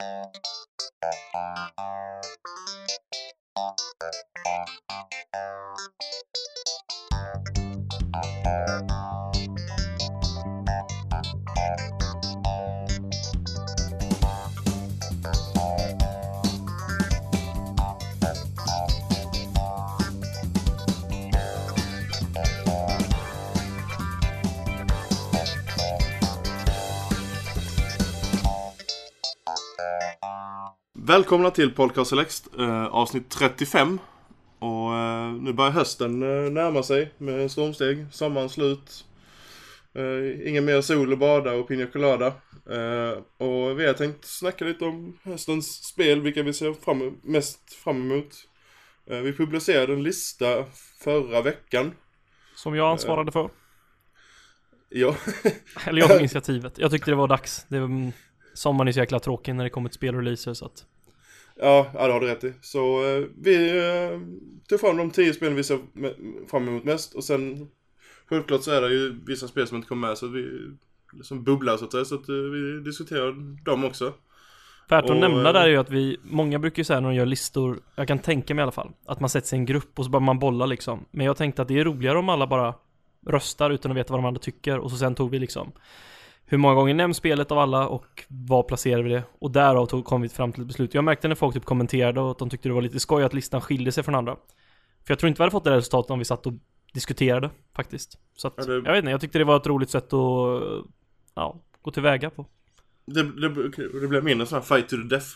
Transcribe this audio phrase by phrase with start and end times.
[0.00, 0.36] Thank
[8.90, 8.97] you.
[31.08, 33.98] Välkomna till Podcast Select, eh, avsnitt 35.
[34.58, 38.06] Och eh, nu börjar hösten eh, närma sig med stormsteg.
[38.12, 39.04] Sommaren slut.
[39.94, 42.26] Eh, ingen mer sol och bada och pina colada.
[42.70, 47.72] Eh, och vi har tänkt snacka lite om höstens spel, vilka vi ser fram, mest
[47.72, 48.34] fram emot.
[49.10, 50.64] Eh, vi publicerade en lista
[50.98, 51.92] förra veckan.
[52.54, 53.50] Som jag ansvarade för.
[54.88, 55.16] Ja,
[55.86, 56.78] Eller jag tog initiativet.
[56.78, 57.66] Jag tyckte det var dags.
[57.68, 58.12] Det var,
[58.54, 60.84] sommaren är så jäkla tråkig när det kommer till spelreleaser så att.
[61.58, 62.52] Ja, ja det har du rätt i.
[62.60, 64.20] Så eh, vi eh,
[64.68, 65.78] tog fram de tio spelen vi ser
[66.50, 67.14] fram emot mest.
[67.14, 67.68] Och sen
[68.28, 70.48] självklart så är det ju vissa spel som inte kommer med så vi
[71.12, 72.04] liksom bubblar så att säga.
[72.04, 73.32] Så att eh, vi diskuterar
[73.64, 74.12] dem också.
[74.88, 77.08] Värt att Och, nämna eh, där är ju att vi, många brukar ju säga när
[77.08, 79.60] de gör listor, jag kan tänka mig i alla fall, att man sätter sig i
[79.60, 81.04] en grupp och så börjar man bolla liksom.
[81.10, 82.74] Men jag tänkte att det är roligare om alla bara
[83.26, 85.72] röstar utan att veta vad de andra tycker och så sen tog vi liksom
[86.50, 89.22] hur många gånger nämns spelet av alla och var placerar vi det?
[89.38, 90.94] Och därav tog, kom vi fram till ett beslut.
[90.94, 93.34] Jag märkte när folk typ kommenterade och att de tyckte det var lite skoj att
[93.34, 94.34] listan skilde sig från andra.
[95.04, 96.52] För jag tror inte vi hade fått det resultatet om vi satt och
[96.94, 98.18] diskuterade faktiskt.
[98.36, 100.62] Så att, Ja, det- jag vet inte, jag tyckte det var ett roligt sätt att
[101.34, 102.46] ja, gå tillväga på.
[103.06, 103.48] Det, det,
[104.00, 105.26] det blev mindre sån här fight to the death.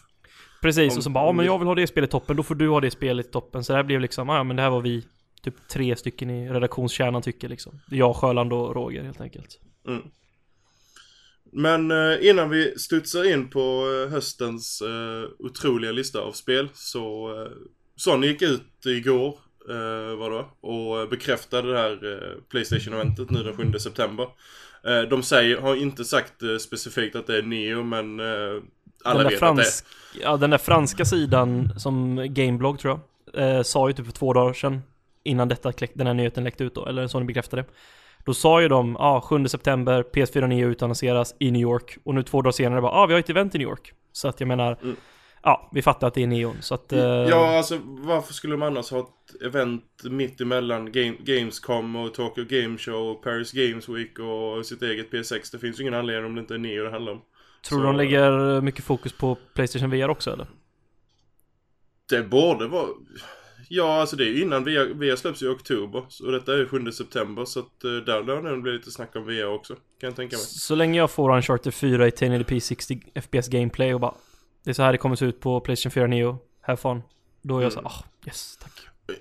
[0.63, 2.43] Precis, Om- och så bara, ja men jag vill ha det spelet i toppen, då
[2.43, 3.65] får du ha det spelet i toppen.
[3.65, 5.07] Så det här blev liksom, ja men det här var vi,
[5.43, 7.81] typ tre stycken i redaktionskärnan tycker liksom.
[7.91, 9.61] Jag, Sjöland och Roger helt enkelt.
[9.89, 10.03] Mm.
[11.53, 17.35] Men eh, innan vi studsar in på eh, höstens eh, otroliga lista av spel så
[17.43, 17.53] eh,
[17.97, 23.57] Sony gick ut igår eh, var det, och bekräftade det här eh, Playstation-eventet nu den
[23.73, 24.27] 7 september.
[24.87, 28.27] Eh, de säger, har inte sagt eh, specifikt att det är Neo men eh,
[29.05, 29.39] alla vet att det är.
[29.39, 29.85] fransk,
[30.23, 33.01] ja, den där franska sidan som Gameblog tror
[33.33, 34.83] jag, eh, sa ju typ för två dagar sedan
[35.25, 37.65] innan detta, den här nyheten läckte ut då, eller Sony bekräftade.
[38.25, 41.99] Då sa ju de, ja, 7 september, PS4 Neo utannonseras i New York.
[42.05, 43.93] Och nu två dagar senare bara, ja, vi har ett event i New York.
[44.13, 44.97] Så att jag menar, Mm.
[45.43, 46.57] ja, vi fattar att det är Neon.
[46.61, 46.93] Så att...
[46.93, 52.15] eh, Ja, alltså varför skulle de annars ha ett event mitt emellan Game, Gamescom och
[52.15, 55.53] Tokyo Game Show och Paris Games Week och sitt eget PS6?
[55.53, 57.21] Det finns ju ingen anledning om det inte är Neo det handlar om.
[57.69, 60.47] Tror du de lägger mycket fokus på Playstation VR också eller?
[62.11, 62.89] Det borde vara...
[63.69, 66.05] Ja, alltså det är ju innan VR, VR släpps i oktober.
[66.25, 69.17] Och detta är ju 7 september så att eh, där lär det bli lite snack
[69.17, 69.75] om VR också.
[69.75, 70.45] Kan jag tänka mig.
[70.45, 74.15] Så länge jag får Uncharted 4 i 1080p 60 FPS gameplay och bara
[74.65, 77.03] Det är så här det kommer se ut på Playstation 4 Neo, have fun.
[77.43, 77.87] Då är jag så Mm.
[77.93, 78.73] ah, yes, tack.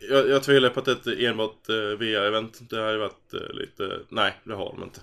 [0.10, 2.70] Jag, jag tvivlar på att det är enbart eh, VR-event.
[2.70, 4.00] Det har ju varit eh, lite...
[4.10, 5.00] Nej, det har de inte.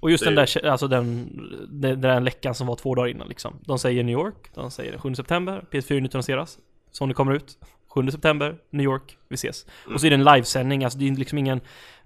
[0.00, 1.28] Och just Det den är där, alltså den,
[1.68, 3.58] den, den läckan som var två dagar innan liksom.
[3.64, 6.58] De säger New York, de säger 7 september, PS4 utannonseras.
[6.90, 7.58] Sony kommer ut,
[7.88, 9.66] 7 september, New York, vi ses.
[9.94, 11.60] Och så är det en livesändning, alltså det är liksom ingen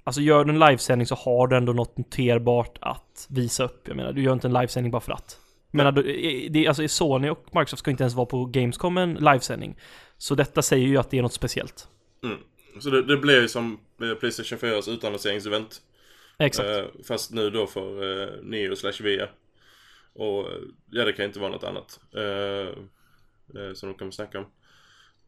[0.04, 3.88] Alltså gör du en livesändning så har du ändå något noterbart att visa upp.
[3.88, 5.38] Jag menar, du gör inte en livesändning bara för att.
[6.50, 9.76] Det, alltså Sony och Microsoft ska inte ens vara på Gamescom en livesändning.
[10.18, 11.88] Så detta säger ju att det är något speciellt.
[12.24, 12.38] Mm.
[12.80, 15.82] Så det, det blir ju som eh, Playstation 4s utannonseringsevent.
[16.38, 16.68] Exakt.
[16.68, 19.30] Eh, fast nu då för eh, Neo slash VR.
[20.14, 20.58] Och eh,
[20.90, 22.00] ja, det kan inte vara något annat.
[22.14, 22.68] Eh,
[23.62, 24.46] eh, som de kommer snacka om.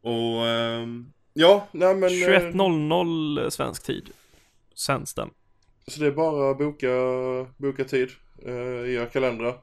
[0.04, 2.08] Och ehm, ja, nej men...
[2.08, 4.10] eh, 21.00 svensk tid.
[4.74, 5.30] Sänds den.
[5.86, 6.88] Så det är bara att boka,
[7.56, 8.08] boka tid
[8.46, 8.52] eh,
[8.90, 9.54] i era kalendrar.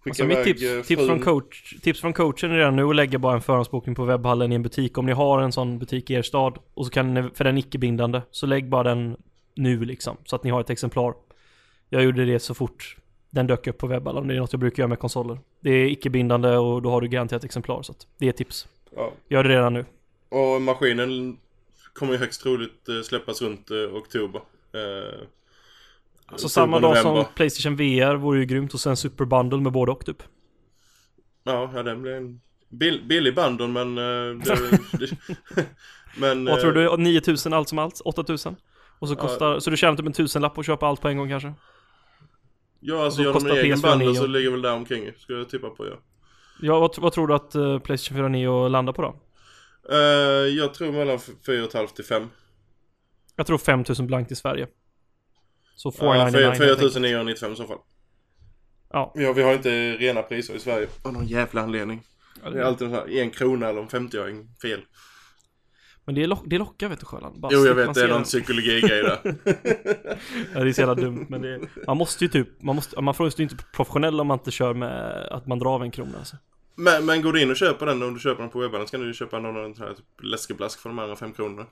[0.00, 2.96] Skicka Alltså mitt tips, eh, tips, från coach, tips från coachen är redan nu att
[2.96, 4.98] lägga bara en förhandsbokning på webbhallen i en butik.
[4.98, 7.56] Om ni har en sån butik i er stad, och så kan ni, för den
[7.56, 9.16] är icke-bindande, så lägg bara den
[9.54, 10.16] nu liksom.
[10.24, 11.14] Så att ni har ett exemplar.
[11.88, 12.96] Jag gjorde det så fort
[13.30, 14.28] den dök upp på webbhallen.
[14.28, 15.38] Det är något jag brukar göra med konsoler.
[15.60, 17.82] Det är icke-bindande och då har du garanterat exemplar.
[17.82, 18.68] Så att det är tips.
[18.96, 19.12] Ja.
[19.28, 19.84] Gör det redan nu.
[20.28, 21.38] Och maskinen
[21.92, 24.40] kommer ju högst troligt eh, släppas runt eh, oktober.
[24.72, 25.18] Eh,
[26.28, 27.24] Så oktober, samma dag som.
[27.34, 30.22] Playstation VR vore ju grymt och sen Super Bundle med både och typ.
[31.44, 33.98] Ja, ja den blir en bill, billig bundle men...
[33.98, 35.10] eh, det,
[36.16, 36.44] men...
[36.44, 36.96] Vad tror du?
[36.96, 38.00] 9000 allt som allt?
[38.04, 38.56] 8000?
[38.98, 39.18] Och så Ja.
[39.18, 41.52] kostar, så du tjänar typ en tusenlapp att köpa allt på en gång kanske?
[42.80, 45.48] Ja, alltså gör de en egen PS4 bundle så ligger väl där omkring skulle jag
[45.48, 45.94] tippa på ja.
[46.60, 49.14] Ja, vad, vad tror du att uh, Playstation 4 Neo landar på då?
[49.90, 49.98] Eh,
[50.56, 52.28] jag tror mellan 4,5 till 5.
[53.36, 54.66] Jag tror 5000 blankt i Sverige.
[55.74, 56.78] Så Ja, 499 helt enkelt.
[56.80, 57.78] 4995 i så fall.
[58.90, 59.12] Ja.
[59.14, 62.02] Ja, vi har inte rena priser i Sverige av någon jävla anledning.
[62.52, 64.80] Det är alltid så här, en krona eller en 50-öring fel.
[66.08, 67.40] Men det, lock, det lockar vet du Sjöland.
[67.40, 68.24] Bara Jo, jag vet, det är någon den.
[68.24, 69.18] psykologi-grej där.
[70.54, 73.14] Ja, det är så jävla dumt men det, man måste ju typ, man måste, man
[73.14, 76.18] får ju inte professionell om man inte kör med att man drar av en krona
[76.18, 76.36] alltså.
[76.74, 78.90] Men, men går du in och köper den, om du köper den på webben, så
[78.90, 81.66] kan du ju köpa någon sån här typ läskeblask för de andra fem kronorna.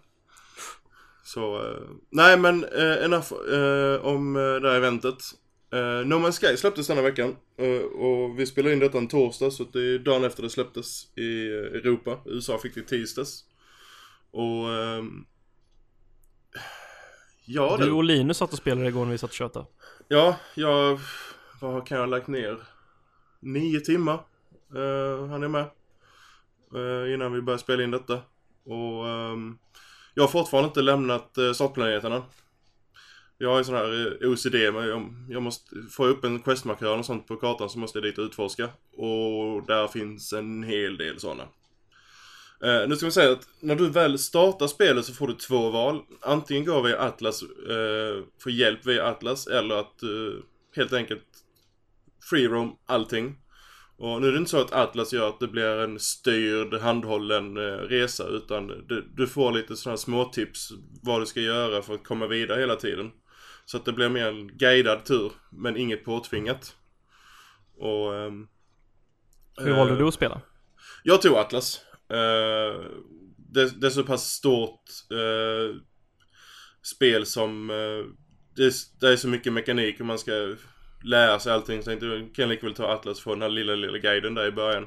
[1.25, 1.77] Så, eh,
[2.11, 5.19] nej men eh, enough eh, om eh, det här eventet.
[5.73, 7.37] Eh, no Man's Sky släpptes denna veckan.
[7.59, 11.17] Eh, och vi spelar in detta en torsdag, så det är dagen efter det släpptes
[11.17, 12.19] i eh, Europa.
[12.25, 13.45] USA fick det tisdags.
[14.37, 14.71] Och...
[14.75, 15.25] ehm,
[17.45, 19.67] ja, Du och Linus satt och spelade igår när vi satt och tjötade.
[20.09, 21.01] ja, jag...
[21.61, 22.59] Vad kan jag ha lagt ner?
[23.41, 24.21] Nio timmar.
[24.75, 25.71] Uh, han är med.
[26.75, 28.21] Eh, innan vi började spela in detta.
[28.65, 29.59] Och ehm,
[30.15, 32.23] jag har fortfarande inte lämnat uh, startplaneten än.
[33.39, 36.99] Jag har ju sån här eh, OCD, men jag, jag måste få upp en questmarkör
[36.99, 38.69] och sånt på kartan så måste jag dit och utforska.
[38.97, 41.45] Och där finns en hel del sådana.
[42.63, 45.71] Eh, nu ska vi säga att när du väl startar spelet så får du två
[45.71, 46.03] val.
[46.23, 50.43] Antingen gå via Atlas, uh, få hjälp via Atlas eller att eh,
[50.77, 51.25] helt enkelt
[52.31, 53.39] free roam allting.
[53.99, 57.59] Och nu är det inte så att Atlas gör att det blir en styrd, handhållen
[57.59, 60.73] resa utan du, du får lite sådana små tips
[61.03, 63.11] vad du ska göra för att komma vidare hela tiden.
[63.65, 66.77] Så att det blir mer en guidad tur, men inget påtvingat.
[67.79, 68.15] Och...
[68.15, 68.49] ehm,
[69.57, 70.41] Hur valde du att spela?
[71.03, 71.81] Jag tog Atlas.
[72.11, 72.81] Eh,
[73.37, 74.83] det, det är så pass stort
[75.13, 75.77] eh,
[76.83, 77.71] spel som...
[77.71, 78.17] eh,
[78.57, 80.33] det, det är så mycket mekanik och man ska
[81.05, 81.83] lära sig allting.
[81.83, 84.47] Så jag tänkte, kan lika väl ta Atlas för den här lilla, lilla guiden där
[84.47, 84.87] i början.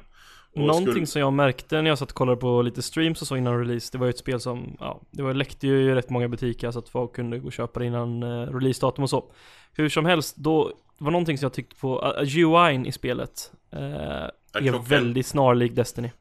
[0.53, 3.27] Och Någonting skulle- som jag märkte när jag satt och kollade på lite streams och
[3.27, 5.95] så innan release, det var ju ett spel som, ja, det var, läckte ju i
[5.95, 9.09] rätt många butiker så att folk kunde gå och köpa det innan eh, releasedatum och
[9.09, 9.31] så.
[9.73, 13.79] Hur som helst, då var någonting som jag tyckte på, uh, UI'n i spelet eh,
[14.53, 16.11] är väldigt snarlik Destiny.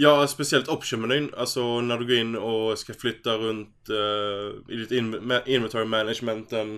[0.00, 1.30] Ja, speciellt option-menyn.
[1.36, 6.74] Alltså när du går in och ska flytta runt eh, i ditt in- inventory managementen.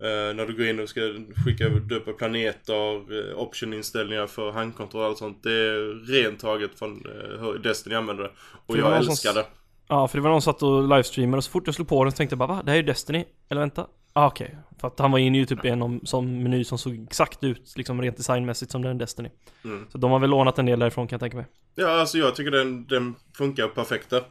[0.00, 1.00] eh, när du går in och ska
[1.44, 5.42] skicka upp planeter, uh, option-inställningar för handkontroll och allt sånt.
[5.42, 8.30] Det är rent taget från uh, hur Destiny använder det.
[8.66, 9.46] Och jag älskar det.
[9.88, 12.04] Ja, för det var någon som satt och livestreamade och så fort jag slog på
[12.04, 12.62] den så tänkte jag bara va?
[12.64, 13.24] Det här är ju Destiny?
[13.50, 13.86] Eller vänta?
[14.12, 14.56] Ah, okej.
[14.80, 17.72] För att han var inne i typ i en sån meny som såg exakt ut,
[17.76, 19.30] liksom rent designmässigt som den Destiny.
[19.64, 19.86] Mm.
[19.92, 21.46] Så de har väl lånat en del därifrån kan jag tänka mig.
[21.74, 24.18] Ja, alltså jag tycker den, den funkar perfekt där.
[24.18, 24.22] Eh,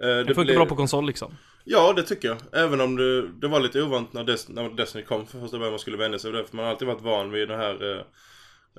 [0.00, 1.36] Det funkar blir- bra på konsol liksom.
[1.64, 2.36] Ja, det tycker jag.
[2.52, 5.72] Även om det, det var lite ovant när, Des, när Destiny kom för första början
[5.72, 6.46] man skulle vänja sig vid det.
[6.46, 8.02] För man har alltid varit van vid det här eh,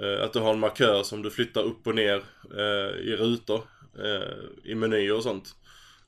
[0.05, 2.23] eh, att du har en markör som du flyttar upp och ner
[2.57, 3.61] eh, i rutor.
[4.03, 5.55] Eh, I menyer och sånt.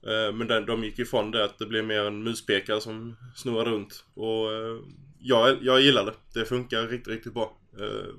[0.07, 3.65] Eh, men den, de gick ifrån det att det blev mer en muspekare som snurrar
[3.65, 4.05] runt.
[4.13, 4.79] Och eh,
[5.19, 6.13] jag, jag gillar det.
[6.33, 7.57] Det funkar riktigt, riktigt bra.
[7.79, 8.13] Eh,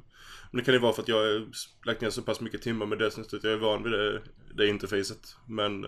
[0.50, 1.46] men det kan ju vara för att jag har
[1.86, 4.22] lagt ner så pass mycket timmar med Destiny att jag är van vid det,
[4.54, 5.36] det interfacet.
[5.48, 5.86] Men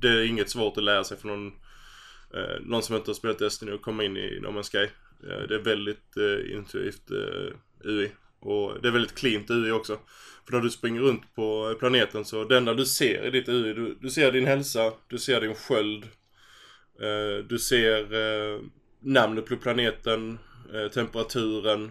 [0.00, 1.52] det är inget svårt att lära sig för någon
[2.60, 4.88] någon som inte har spelat Destiny och komma in i No Man's Sky.
[5.48, 6.16] Det är väldigt
[6.52, 7.10] intuitivt
[7.84, 8.12] UI.
[8.40, 9.98] Och det är väldigt cleant UI också.
[10.46, 13.74] För när du springer runt på planeten så det enda du ser i ditt UI,
[13.74, 16.04] du, du ser din hälsa, du ser din sköld.
[17.00, 18.60] Eh, du ser eh,
[19.00, 20.38] namnet på planeten,
[20.74, 21.84] eh, temperaturen.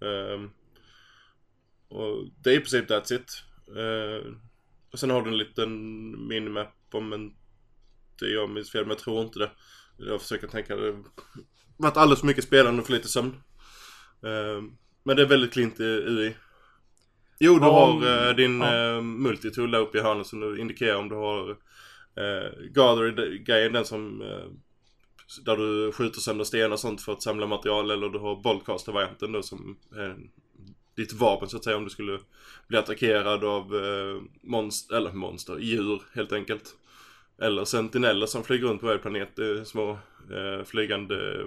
[0.00, 0.50] Eh,
[1.88, 3.42] och det är i princip that's it.
[3.76, 4.32] Eh,
[4.92, 9.22] och sen har du en liten minimap om inte jag minns fel, men jag tror
[9.22, 9.50] inte det.
[9.96, 11.04] Jag försöker tänka, det har
[11.76, 13.42] varit alldeles för mycket spelande och för lite sömn.
[14.22, 14.62] Eh,
[15.02, 16.36] men det är väldigt klint i UI.
[17.38, 18.94] Jo, du Om- har eh, din ja.
[18.96, 21.50] eh, multitool där uppe i hörnet som du indikerar om du har
[22.16, 24.46] eh, Gather-grejen, den som eh,
[25.44, 29.32] där du skjuter sönder stenar och sånt för att samla material eller du har Boltcaster-varianten
[29.32, 30.14] då som eh,
[30.96, 32.18] ditt vapen så att säga om du skulle
[32.68, 36.74] bli attackerad av eh, monster, eller monster, djur helt enkelt.
[37.40, 39.90] Eller sentineller som flyger runt på varje planet, är små
[40.30, 41.46] eh, flygande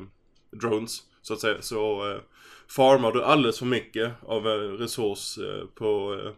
[0.52, 1.62] drones så att säga.
[1.62, 2.20] Så eh,
[2.68, 6.32] farmar du alldeles för mycket av en resurs eh, på eh,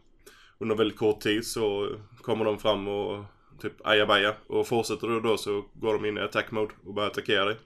[0.57, 3.25] under väldigt kort tid så kommer de fram och
[3.61, 4.35] typ ajabaja.
[4.47, 7.57] Och fortsätter du då så går de in i attack mode och börjar attackera dig.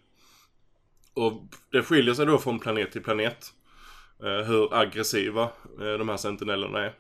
[1.14, 1.34] Och
[1.72, 3.54] det skiljer sig då från planet till planet.
[4.24, 5.44] Eh, hur aggressiva
[5.82, 6.94] eh, de här sentinellerna är.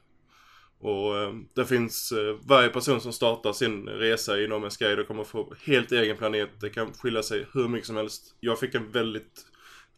[0.79, 5.23] Och eh, det finns eh, varje person som startar sin resa inom en Skyder kommer
[5.23, 6.49] få helt egen planet.
[6.61, 8.35] Det kan skilja sig hur mycket som helst.
[8.39, 9.45] Jag fick en väldigt,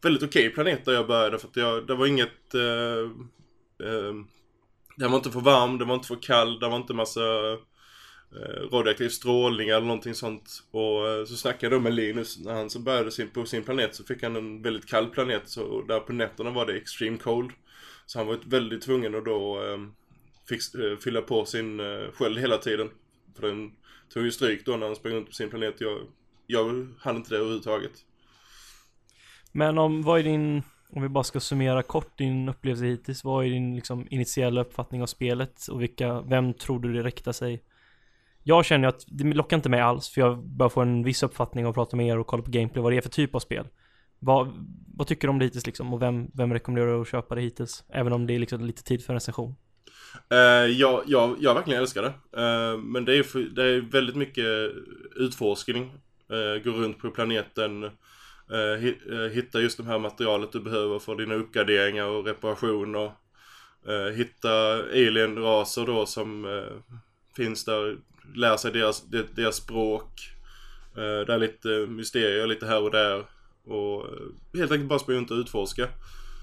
[0.01, 3.11] väldigt okej planet där jag började för att jag, det var inget eh,
[3.87, 4.13] eh,
[4.99, 7.51] den var inte för varm, den var inte för kall, det var inte massa
[8.31, 10.63] eh, radioaktiv strålning eller någonting sånt.
[10.71, 13.63] Och eh, så snackade jag då med Linus när han så började sin, på sin
[13.63, 17.17] planet så fick han en väldigt kall planet så där på nätterna var det extreme
[17.17, 17.51] cold.
[18.05, 19.77] Så han var väldigt tvungen att då eh,
[20.49, 22.89] fix, eh, fylla på sin eh, sköld hela tiden.
[23.35, 23.71] För den
[24.13, 25.81] tog ju stryk då när han sprang runt på sin planet.
[25.81, 25.99] Jag,
[26.47, 28.05] jag hann inte det överhuvudtaget.
[29.51, 33.23] Men om, vad är din, om vi bara ska summera kort din upplevelse hittills.
[33.23, 35.67] Vad är din liksom initiella uppfattning av spelet?
[35.67, 37.63] Och vilka, vem tror du det riktar sig?
[38.43, 41.67] Jag känner att det lockar inte mig alls för jag börjar få en viss uppfattning
[41.67, 43.67] och prata med er och kolla på gameplay vad det är för typ av spel.
[44.19, 45.93] Vad, vad tycker du om det hittills liksom?
[45.93, 47.83] Och vem, vem rekommenderar du att köpa det hittills?
[47.89, 49.55] Även om det är liksom lite tid för en recension.
[50.33, 52.41] Uh, eh, jag, jag, jag verkligen älskar det.
[52.41, 54.45] Uh, men det är, det är väldigt mycket
[55.15, 55.83] utforskning.
[56.33, 57.91] Uh, gå runt på planeten
[59.31, 63.11] hitta just de här materialet du behöver för dina uppgraderingar och reparationer.
[64.15, 66.61] hitta alien-raser då som
[67.35, 67.97] finns där.
[68.35, 69.03] Lära sig deras,
[69.35, 70.31] deras språk.
[70.95, 73.23] det är lite mysterier lite här och där.
[73.63, 74.05] Och
[74.53, 75.87] helt enkelt bara springa runt och utforska.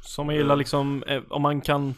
[0.02, 1.94] Som gillar liksom, om man kan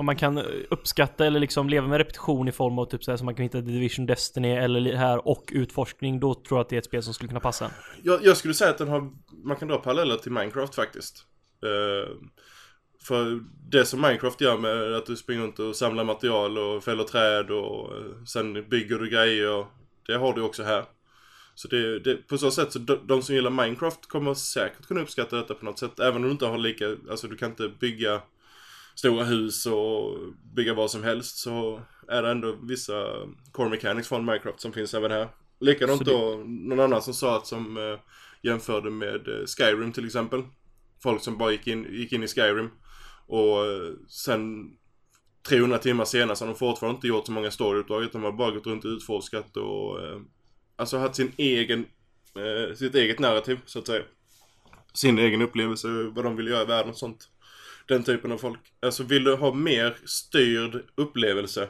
[0.00, 0.38] om man kan
[0.70, 3.42] uppskatta eller liksom leva med repetition i form av typ så här, som man kan
[3.42, 7.02] hitta Division Destiny eller här och utforskning, då tror jag att det är ett spel
[7.02, 7.70] som skulle kunna passa en.
[8.02, 9.10] Jag, jag skulle säga att den har,
[9.44, 11.24] man kan dra paralleller till Minecraft faktiskt.
[11.66, 12.16] Uh,
[13.02, 13.40] för
[13.70, 17.50] det som Minecraft gör med att du springer runt och samlar material och fäller träd
[17.50, 19.66] och uh, sen bygger du grejer,
[20.06, 20.84] det har du också här.
[21.54, 25.00] Så det, det, på så sätt så de, de, som gillar Minecraft kommer säkert kunna
[25.00, 26.00] uppskatta detta på något sätt.
[26.00, 28.22] Även om du inte har lika, alltså du kan inte bygga
[28.94, 30.18] stora hus och
[30.56, 33.04] bygga vad som helst så är det ändå vissa
[33.52, 35.28] core mechanics från Minecraft som finns även här.
[35.60, 36.10] Likadant det...
[36.10, 37.98] då, någon annan som sa att som eh,
[38.42, 40.42] jämförde med eh, Skyrim till exempel.
[41.02, 42.70] Folk som bara gick in, gick in i Skyrim
[43.26, 44.70] och eh, sen
[45.48, 48.38] 300 timmar senare så har de fortfarande inte gjort så många storyuppdrag utan de har
[48.38, 50.20] bara gått runt och utforskat och eh,
[50.76, 51.86] alltså haft sin egen,
[52.36, 54.02] eh, sitt eget narrativ så att säga.
[54.94, 57.28] Sin egen upplevelse, vad de vill göra i världen och sånt
[57.90, 58.60] den typen av folk.
[58.82, 61.68] Alltså vill du ha mer styrd upplevelse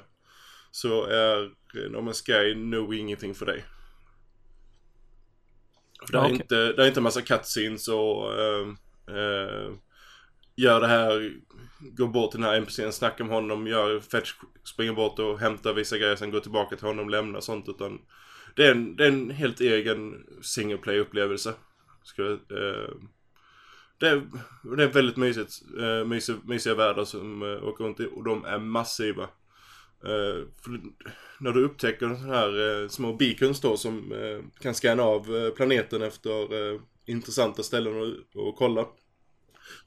[0.70, 1.50] så är
[1.88, 3.64] No Man's Sky nog ingenting för dig.
[6.06, 6.34] För det, är okay.
[6.34, 8.68] inte, det är inte en massa cutscenes och uh,
[9.10, 9.74] uh,
[10.56, 11.32] gör det här,
[11.80, 14.32] gå bort till den här NPCn, snacka med honom, gör fetch,
[14.64, 17.68] springer bort och hämtar vissa grejer, sen gå tillbaka till honom, lämna sånt.
[17.68, 17.98] Utan
[18.56, 21.54] det är en, det är en helt egen single play upplevelse.
[22.02, 22.38] Ska, uh,
[24.00, 24.22] det är,
[24.76, 25.62] det är väldigt mysigt.
[25.78, 29.22] Eh, uh, mysiga, mysiga världar som uh, åker runt i och de är massiva.
[30.04, 30.46] Uh,
[31.40, 36.02] när du upptäcker sådana här uh, små beacons då som uh, kan scanna av planeten
[36.02, 36.30] efter
[37.06, 38.86] intressanta ställen och, och kolla.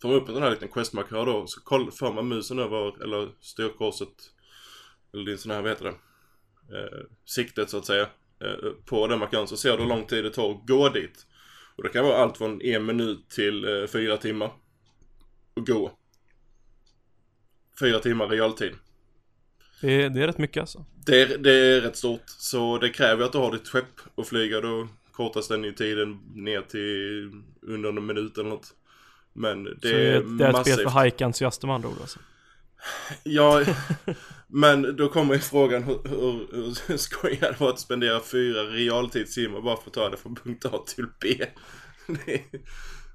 [0.02, 3.04] Får man upp en sån här liten questmarkör då så koll, för man musen över,
[3.04, 4.14] eller styrkorset,
[5.14, 5.96] eller din sån här, vad heter det?
[7.26, 8.08] siktet så att säga.
[8.86, 11.26] på den markören så ser du hur lång tid det tar att gå dit.
[11.76, 14.52] Och det kan vara allt från en minut till eh, fyra timmar.
[15.54, 15.92] Och gå.
[17.80, 18.74] Fyra timmar realtid.
[19.82, 20.86] Det är, det är rätt mycket alltså.
[21.06, 22.24] Det är, det är rätt stort.
[22.26, 24.62] Så det kräver att du har ditt skepp och flyga.
[24.62, 28.74] Då kortas den i tiden ner till under en minut eller något.
[29.34, 32.20] Men det, så det är, det är ett spel för hajkentusiaster med andra ord alltså.
[33.24, 33.64] Ja,
[34.48, 39.62] men då kommer ju frågan hur, hur, hur skoj det var att spendera fyra realtidstimmar
[39.62, 41.46] bara för att ta det från punkt A till B.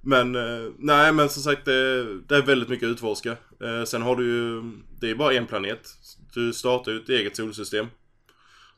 [0.02, 3.36] men eh, nej, men som sagt det, det är väldigt mycket att utforska.
[3.62, 4.62] Eh, sen har du ju,
[5.00, 5.88] det är bara en planet.
[6.34, 7.86] Du startar ju ett eget solsystem.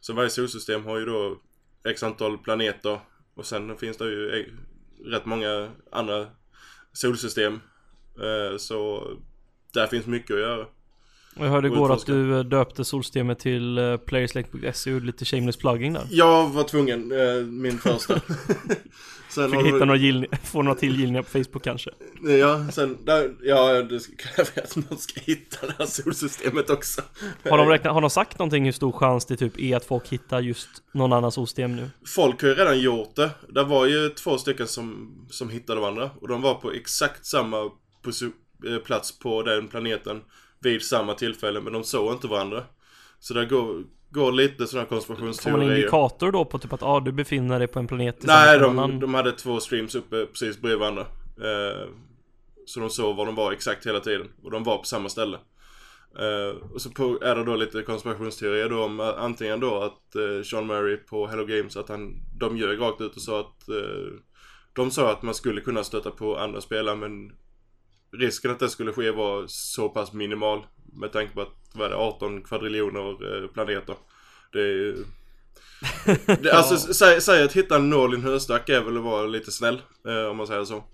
[0.01, 1.41] Så varje solsystem har ju då
[1.89, 3.01] x antal planeter.
[3.35, 4.47] Och sen finns det ju e,
[5.05, 6.27] rätt många andra
[6.93, 7.61] solsystem.
[8.23, 9.09] Eh, så
[9.73, 10.67] där finns mycket att göra.
[11.37, 15.93] Jag hörde igår att du eh, döpte solsystemet till uh, playerselect.se och lite shameless plugging
[15.93, 16.07] där.
[16.11, 18.21] Jag var tvungen, uh, min första.
[19.29, 19.85] sen Fick hitta du...
[19.85, 20.27] några gill...
[20.45, 21.91] få några till gillningar på Facebook kanske.
[22.41, 27.03] Ja, sen, där, ja det kräver att någon ska hitta det här solsystemet också.
[27.51, 30.09] Har de, räknat, har de sagt någonting hur stor chans det typ är att folk
[30.09, 31.91] hittar just någon annan solsystem nu?
[32.07, 33.31] Folk har ju redan gjort det.
[33.49, 37.71] Det var ju två stycken som, som hittade varandra och de var på exakt samma
[38.85, 40.21] plats på den planeten
[40.61, 42.63] vid samma tillfälle men de såg inte varandra.
[43.19, 45.59] Så där går, går lite sådana konspirationsteorier.
[45.59, 48.59] Får man indikator då på typ att ah, du befinner dig på en planet Nej,
[48.59, 49.01] de, annan...
[49.01, 51.07] de hade två streams uppe precis bredvid varandra.
[51.41, 51.89] Eh,
[52.67, 54.29] så de såg var de var exakt hela tiden.
[54.43, 55.39] Och de var på samma ställe.
[56.19, 60.17] Uh, och så på, är det då lite konspirationsteorier då om uh, antingen då att
[60.17, 63.69] uh, Sean Murray på Hello Games att han, de ljög rakt ut och sa att
[63.69, 64.13] uh,
[64.73, 67.33] de sa att man skulle kunna stöta på andra spelare men
[68.13, 70.67] risken att det skulle ske var så pass minimal.
[70.93, 73.95] Med tanke på att, vad är det, 18 kvadriljoner eh, planeter.
[74.53, 74.95] Det är
[76.27, 76.57] det, ja.
[76.57, 79.53] Alltså säg, säg att hitta en nål i en höstack är väl att vara lite
[79.53, 79.83] snäll.
[80.09, 80.85] Eh, om man säger så.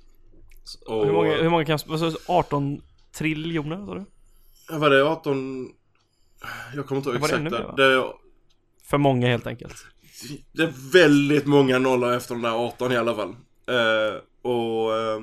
[0.87, 2.83] Och, hur, många, hur många kan, vad 18
[3.19, 4.05] triljoner sa du?
[4.69, 5.69] Ja, Var det 18?
[6.75, 7.45] Jag kommer inte ihåg exakt.
[7.45, 8.13] Det, mer, det, är-
[8.85, 9.87] För många helt enkelt.
[10.53, 13.29] det är väldigt många nollor efter den där 18 i alla fall.
[13.69, 15.21] Eh, och eh,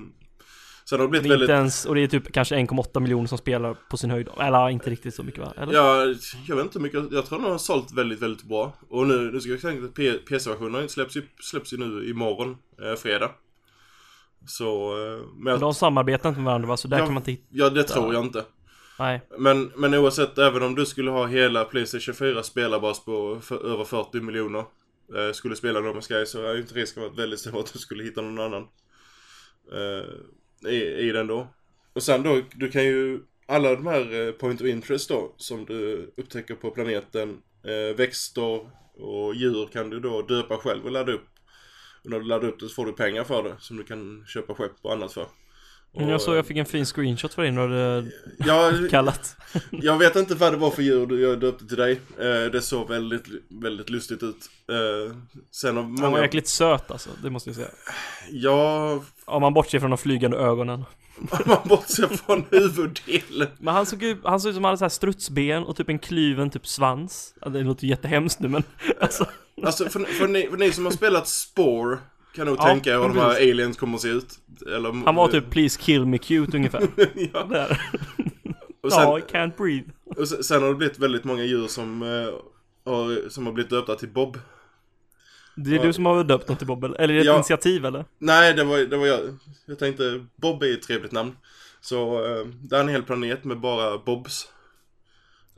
[0.92, 1.50] har det Det blivit väldigt...
[1.50, 4.28] ens, och det är typ kanske 1,8 miljoner som spelar på sin höjd.
[4.40, 5.54] Eller inte riktigt så mycket va?
[5.58, 5.74] Eller?
[5.74, 6.06] Ja,
[6.48, 7.12] jag vet inte hur mycket.
[7.12, 8.74] Jag tror den har sålt väldigt, väldigt bra.
[8.90, 12.96] Och nu, nu ska jag tänka att PC-versionen släpps ju, släpps ju nu imorgon, eh,
[12.96, 13.32] fredag.
[14.48, 16.78] Så, eh, men Men jag, de samarbetar inte med varandra va?
[16.78, 17.06] Så där Ja.
[17.06, 17.44] kan man inte hitta...
[17.50, 18.46] ja, det tror jag inte.
[19.00, 19.22] Nej.
[19.38, 23.84] Men, men oavsett, även om du skulle ha hela Playstation 4 spelarbas på för, över
[23.84, 24.60] 40 miljoner
[25.16, 27.74] eh, skulle spela No Man's Sky så är ju inte risken varit väldigt stor att
[27.74, 28.62] du skulle hitta någon annan
[29.72, 30.10] eh,
[30.66, 31.48] i, i den då.
[31.94, 35.66] Och sen då, du kan ju alla de här eh, point of interest då som
[35.66, 41.12] du upptäcker på planeten, eh, växter och djur kan du då döpa själv och ladda
[41.12, 41.28] upp.
[42.04, 44.26] Och när du laddar upp det så får du pengar för det som du kan
[44.28, 45.28] köpa skepp och annat för.
[45.96, 49.36] Mm, jag såg jag fick en fin screenshot för dig när du hade kallat.
[49.72, 51.92] jag vet inte vad det var för djur du- jag döpte till dig.
[52.20, 54.50] Eh, det såg väldigt, väldigt lustigt ut.
[54.70, 55.16] Eh,
[55.52, 56.22] sen har Han var många...
[56.22, 57.70] jäkligt söt alltså, det måste jag säga.
[58.32, 60.86] Ja, Om man bortser från de flygande ögonen.
[61.32, 63.48] om man bortser från huvuddelen.
[63.60, 66.00] Men han såg han såg ut som han hade så här strutsben och typ en
[66.00, 67.34] klyven typ svans.
[67.46, 68.64] Det låter jättehemskt nu men
[69.02, 69.26] alltså.
[69.64, 71.98] Alltså, för, för, ni, för ni som har spelat Spore
[72.36, 74.40] kan nog Ja, tänka hur de här aliens kommer att se ut.
[74.68, 76.82] Eller, Han var typ 'Please kill me cute' ungefär.
[77.34, 77.44] ja.
[77.44, 77.82] Där.
[78.82, 79.92] Och Ja, I sen, can't breathe.
[80.22, 82.10] och sen, sen har det blivit väldigt många djur som, eh,
[82.92, 84.38] har, som har blivit döpta till Bob.
[85.56, 87.02] Det är du som har döpt dem till Bob eller?
[87.02, 87.36] Eller är det ett Ja.
[87.36, 88.06] initiativ eller?
[88.20, 89.20] Nej, det var, det var jag.
[89.66, 91.32] Jag tänkte, Bob är ett trevligt namn.
[91.82, 94.48] Så eh, det är en hel planet med bara Bobs.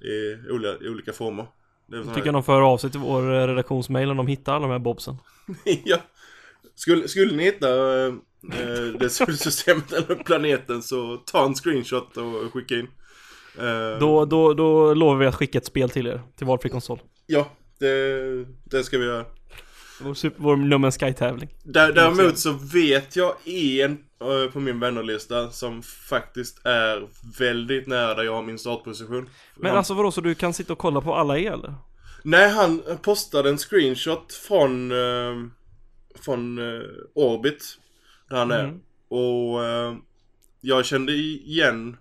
[0.01, 1.45] I olika, i olika former.
[1.87, 4.53] Det här- Tycker jag de för av sig till vår eh, redaktionsmail om de hittar
[4.55, 5.17] alla de här bobsen.
[5.83, 5.97] ja.
[6.75, 7.69] Skulle, skulle ni hitta
[8.05, 8.13] eh,
[8.53, 12.87] eh, det solsystemet eller planeten så ta en screenshot och skicka in.
[13.59, 16.99] Eh, Då, då, då lovar vi att skicka ett spel till er, till valfri konsol.
[17.25, 19.25] Ja, det, det ska vi göra.
[20.01, 21.49] Vår, super, vår Man's Sky-tävling.
[21.63, 27.07] Där, däremot så vet jag en eh, på min vännerlista som faktiskt är
[27.39, 29.29] väldigt nära där jag har min startposition.
[29.55, 31.73] Men Han- alltså vadå, så du kan sitta och kolla på alla er eller?
[32.23, 35.35] Nej, han postade en screenshot från, eh,
[36.19, 37.79] från eh, Orbit.
[38.29, 38.63] Där han är.
[38.63, 38.81] Mm.
[39.07, 39.95] Och eh,
[40.61, 41.97] jag kände igen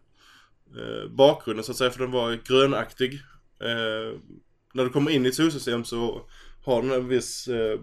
[0.77, 3.13] eh, bakgrunden så att säga, för den var grönaktig.
[3.61, 4.19] Eh,
[4.75, 6.29] när du kommer in i ett solsystem så
[6.65, 7.81] har den en viss eh,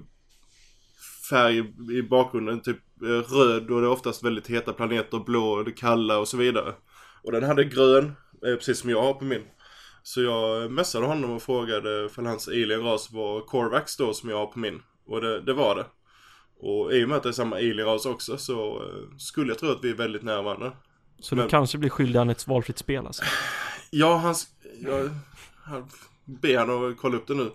[1.29, 1.57] färg
[1.97, 5.71] i bakgrunden, typ eh, röd och det är oftast väldigt heta planeter, blå och det
[5.71, 6.73] kalla och så vidare.
[7.23, 9.43] Och den hade grön, precis som jag har på min.
[10.03, 14.45] Så jag messade honom och frågade för hans alien-ras var Corvax då som jag har
[14.45, 14.81] på min.
[15.05, 15.85] Och det, det var det.
[16.61, 19.69] Och i och med att det är samma alien-ras också så eh, skulle jag tro
[19.71, 20.71] att vi är väldigt nära varandra.
[21.19, 23.23] Så Men- du kanske blir skyldig han ett valfritt spel alltså?
[23.93, 24.35] Ja, han...
[24.79, 25.09] Jag,
[25.63, 25.87] han
[26.25, 27.51] ber han att kolla upp det nu.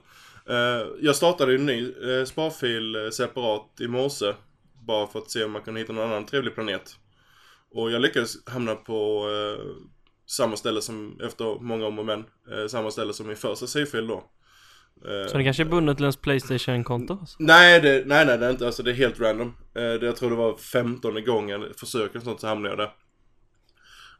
[0.49, 4.35] Eh, jag startade en ny uh, sparfil eh, separat i morse.
[4.87, 6.97] Bara för att se om man kan hitta någon annan trevlig planet.
[7.71, 9.65] Och jag lyckades hamna på eh,
[10.27, 14.07] samma ställe som, efter många om och men, eh, samma ställe som min första save-fil
[14.07, 14.25] då.
[15.05, 17.37] Eh, Så det kanske är bundet till ens Playstation-konto alltså?
[17.41, 18.67] Nej, det, nej, nej, det är inte.
[18.67, 19.49] Alltså det är helt random.
[19.75, 22.93] Eh, det, jag tror det var 15 gången försök och sånt så hamnade jag där.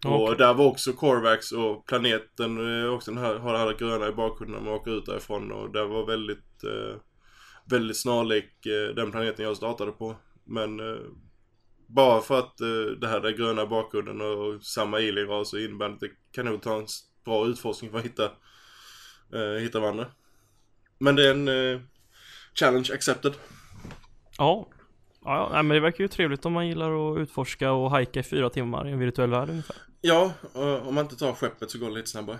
[0.05, 0.37] Och Okej.
[0.39, 4.13] där var också Corvax och planeten eh, också den här, har det här gröna i
[4.13, 6.97] bakgrunden när man åker ut därifrån och det var väldigt, eh,
[7.71, 10.17] väldigt snarlik eh, den planeten jag startade på.
[10.45, 10.97] Men eh,
[11.89, 12.57] bara för att
[13.01, 16.63] det här är gröna i bakgrunden och samma alien-ras och innebär att det kan nog
[16.63, 16.87] ta en
[17.25, 18.31] bra utforskning för att hitta,
[19.61, 20.07] hitta varandra.
[20.99, 21.81] Men det är en eh,
[22.55, 23.33] challenge accepted.
[24.39, 24.69] Ja.
[25.25, 28.23] Ja, nej, men det verkar ju trevligt om man gillar att utforska och hajka i
[28.23, 29.77] fyra timmar i en virtuell värld ungefär.
[30.01, 32.39] Ja, eh, om man inte tar skeppet så går det lite snabbare.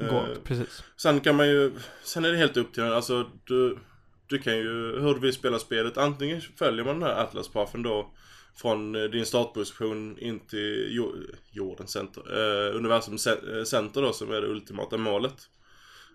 [0.00, 0.84] Eh, Går, precis.
[0.96, 1.72] Sen kan man ju,
[2.04, 3.78] sen är det helt upp till en, alltså du,
[4.26, 8.10] du kan ju, hur du vill spela spelet, antingen följer man den här Atlas-pafen då
[8.56, 11.14] från eh, din startposition in till jo,
[11.50, 15.48] jordens center, eh, universums eh, center då som är det ultimata målet.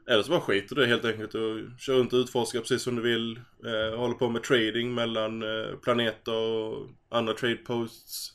[0.08, 2.82] Eller så bara skiter du i det helt enkelt och kör runt och utforskar precis
[2.82, 3.40] som du vill.
[3.66, 8.34] Eh, håller på med trading mellan eh, planeter och andra trade posts.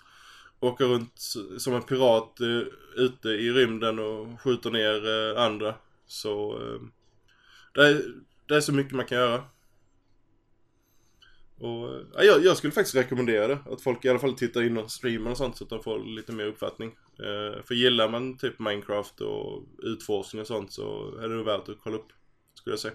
[0.61, 1.19] Åker runt
[1.59, 2.63] som en pirat eh,
[2.97, 5.75] ute i rymden och skjuter ner eh, andra.
[6.07, 6.81] Så eh,
[7.75, 8.03] det, är,
[8.49, 9.45] det är så mycket man kan göra.
[11.59, 13.59] Och, eh, ja, jag, jag skulle faktiskt rekommendera det.
[13.71, 15.99] Att folk i alla fall tittar in och streamar och sånt så att de får
[15.99, 16.97] lite mer uppfattning.
[17.19, 21.69] Eh, för gillar man typ Minecraft och utforskning och sånt så är det nog värt
[21.69, 22.13] att kolla upp.
[22.55, 22.95] Skulle jag säga.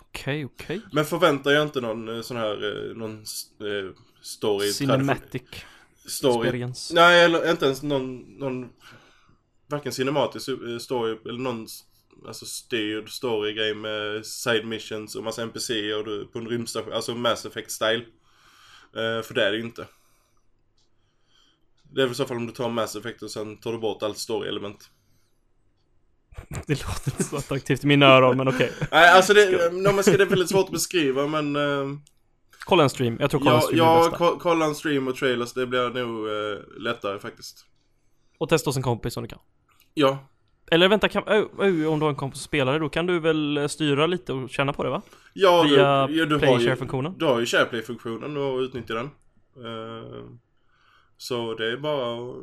[0.00, 0.80] Okej, okej.
[0.92, 3.24] Men förväntar jag inte någon eh, sån här, eh, någon
[4.22, 4.72] story.
[4.72, 5.42] Cinematic
[6.06, 6.48] story.
[6.48, 6.94] experience.
[6.94, 8.70] Nej, eller inte ens någon, någon
[9.66, 11.66] varken cinematisk story eller någon
[12.26, 17.14] alltså styrd story-grej med side missions och massa NPC och du på en rymdstation, alltså
[17.14, 18.04] Mass Effect style.
[18.92, 19.86] För det är det ju inte.
[21.90, 23.78] Det är väl i så fall om du tar Mass Effect och sen tar du
[23.78, 24.90] bort allt story-element.
[26.66, 28.72] Det låter inte så attraktivt i mina öron, men okej.
[28.92, 31.56] Nej, alltså det, no, men ska det är väldigt svårt att beskriva men...
[31.56, 31.98] eh,
[32.64, 33.16] Kolla en stream.
[33.20, 34.16] Jag tror kolla en ja, stream är ja bästa.
[34.16, 37.64] ko- kolla en stream och trailers, det blir nog eh, lättare faktiskt.
[38.38, 39.38] Och testa hos en kompis om du kan.
[39.94, 40.18] Ja,
[40.70, 43.20] Eller vänta, kan, ö, ö, om du har en kompis som spelar då kan du
[43.20, 45.02] väl eh, styra lite och känna på det va?
[45.34, 47.14] ja Via du, ja, du har ju, share-funktionen.
[47.18, 49.06] Du har ju SharePlay-funktionen och utnyttja den.
[49.56, 50.24] Eh,
[51.18, 52.34] så det är bara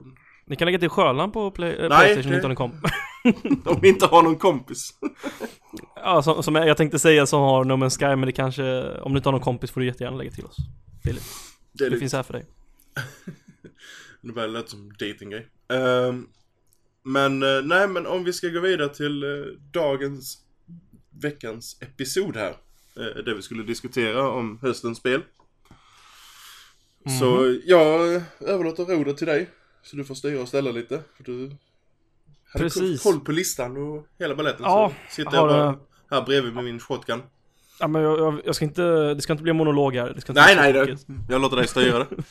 [0.46, 2.74] Ni kan lägga till Sjöland på play, eh, Nej, Playstation det- inte har en komp.
[3.66, 4.94] Om vi inte har någon kompis.
[5.96, 9.14] Ja, som, som jag tänkte säga som har No Man's Sky, men det kanske, om
[9.14, 10.58] du inte har någon kompis får du jättegärna lägga till oss.
[11.04, 11.16] Det, är
[11.72, 12.46] Det lite, finns här för dig.
[14.22, 15.48] det börjar låta som datinggrej.
[15.74, 16.28] Ehm,
[17.04, 19.30] men eh, nej, men om vi ska gå vidare till eh,
[19.72, 20.38] dagens,
[21.22, 22.56] veckans episod här.
[23.00, 25.22] Uh, det vi skulle diskutera om höstens spel.
[27.10, 29.50] Så jag överlåter rodret till dig.
[29.84, 31.02] Så du får styra och ställa lite.
[31.18, 31.52] För du
[32.54, 33.04] hade Precis.
[33.04, 34.64] koll på listan och hela baletten.
[34.64, 35.76] Ja, så sitter jag bara
[36.12, 37.22] här bredvid med min shotgun.
[37.80, 40.14] Ja men jag, jag, jag ska inte, det ska inte bli en monolog här.
[40.16, 40.98] Det ska inte Nej, nej, det,
[41.30, 42.08] jag låter dig styra det.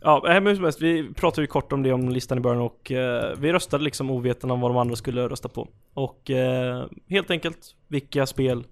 [0.00, 2.62] Ja, men hur som helst, vi pratade ju kort om det om listan i början
[2.62, 5.68] och eh, vi röstade liksom ovetande om vad de andra skulle rösta på.
[5.94, 8.66] Och eh, helt enkelt, vilka spel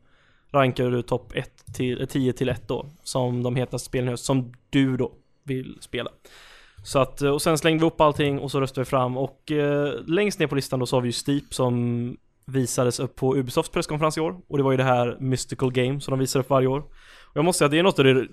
[0.53, 2.87] rankar du topp 1 till, eh, 10 till 1 då?
[3.03, 5.13] Som de hetaste spelen i höst, som du då
[5.47, 6.11] vill spela.
[6.85, 9.53] Så att, eh, och sen slängde vi upp allting och så röstade vi fram och
[9.53, 13.37] eh, längst ner på listan då så har vi ju Steep som visades upp på
[13.37, 14.41] Ubisofts presskonferens i år.
[14.49, 16.79] Och det var ju det här Mystical Game som de visar upp varje år.
[17.25, 18.27] Och jag måste säga att det är något av det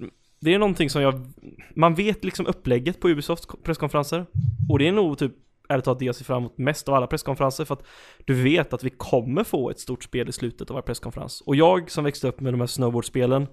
[0.43, 1.33] det är någonting som jag
[1.75, 4.25] Man vet liksom upplägget på Ubisofts presskonferenser
[4.69, 5.31] Och det är nog typ
[5.69, 7.83] Ärligt talat det jag ser fram emot mest av alla presskonferenser för att
[8.25, 11.55] Du vet att vi kommer få ett stort spel i slutet av varje presskonferens Och
[11.55, 13.47] jag som växte upp med de här snowboardspelen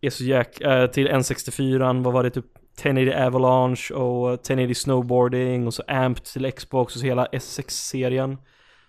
[0.00, 0.60] Är så jäk...
[0.60, 2.46] Äh, till N64 vad var det typ
[2.78, 8.38] 1080 Avalanche och 1080 Snowboarding och så Amped till Xbox och så hela SSX-serien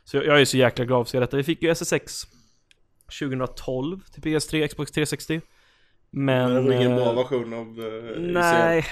[0.03, 1.37] Så jag, jag är så jäkla glad för att se detta.
[1.37, 2.21] Vi fick ju SSX
[3.19, 5.41] 2012 till PS3, Xbox 360
[6.11, 6.53] Men...
[6.53, 8.33] Men det var ingen eh, bra version av eh, i serien.
[8.33, 8.85] Nej,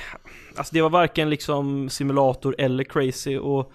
[0.55, 3.73] alltså det var varken liksom simulator eller crazy och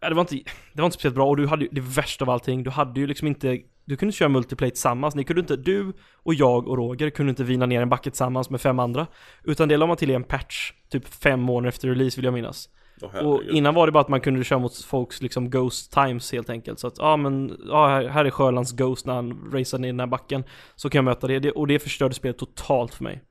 [0.00, 0.34] ja, det, var inte,
[0.72, 3.00] det var inte speciellt bra och du hade ju det värsta av allting, du hade
[3.00, 6.68] ju liksom inte Du kunde inte köra multiplayer tillsammans, ni kunde inte, du och jag
[6.68, 9.06] och Roger kunde inte vina ner en backe tillsammans med fem andra.
[9.44, 12.34] Utan det la man till i en patch, typ fem månader efter release vill jag
[12.34, 12.68] minnas.
[13.02, 16.32] Åh, och innan var det bara att man kunde köra mot folks liksom Ghost Times
[16.32, 16.78] helt enkelt.
[16.78, 19.92] Så att, ja men, ja här, här är Sjölands Ghost när han racear ner i
[19.92, 20.44] den här backen.
[20.76, 23.22] Så kan jag möta det, och det förstörde spelet totalt för mig.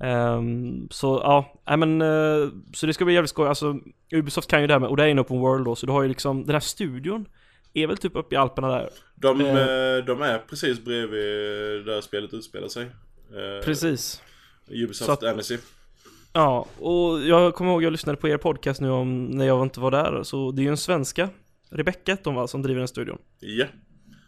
[0.00, 3.76] Ehm, Så ja, nej men eh, Så det ska bli jävligt skoj, alltså
[4.12, 5.92] Ubisoft kan ju det här med, och det är en open world då Så du
[5.92, 7.26] har ju liksom, den här studion
[7.82, 9.46] Är väl typ uppe i Alperna där De, Eh.
[9.48, 11.20] eh, de är precis bredvid
[11.86, 12.82] där spelet utspelar sig.
[12.82, 14.22] Eh, Precis
[14.68, 15.58] Ubisoft att- Annecy.
[16.32, 19.80] Ja, och jag kommer ihåg jag lyssnade på er podcast nu om när jag inte
[19.80, 21.28] var där Så det är ju en svenska
[21.70, 23.66] Rebecca hette hon va, som driver den studion Ja.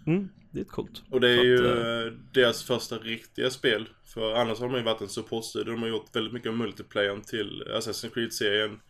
[0.07, 3.89] Mm, det är coolt Och det är Så ju att, eh, deras första riktiga spel.
[4.15, 5.73] För annars har de ju varit en supportstudio.
[5.73, 8.81] De har gjort väldigt mycket av multiplayern till Assassin's Creed-serien.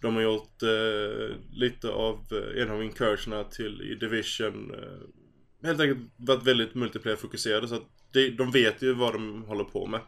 [0.00, 4.74] De har gjort eh, lite av eh, en av incursionerna till i Division.
[4.74, 7.68] Eh, helt enkelt varit väldigt multiplayer-fokuserade.
[7.68, 10.00] Så att de, de vet ju vad de håller på med.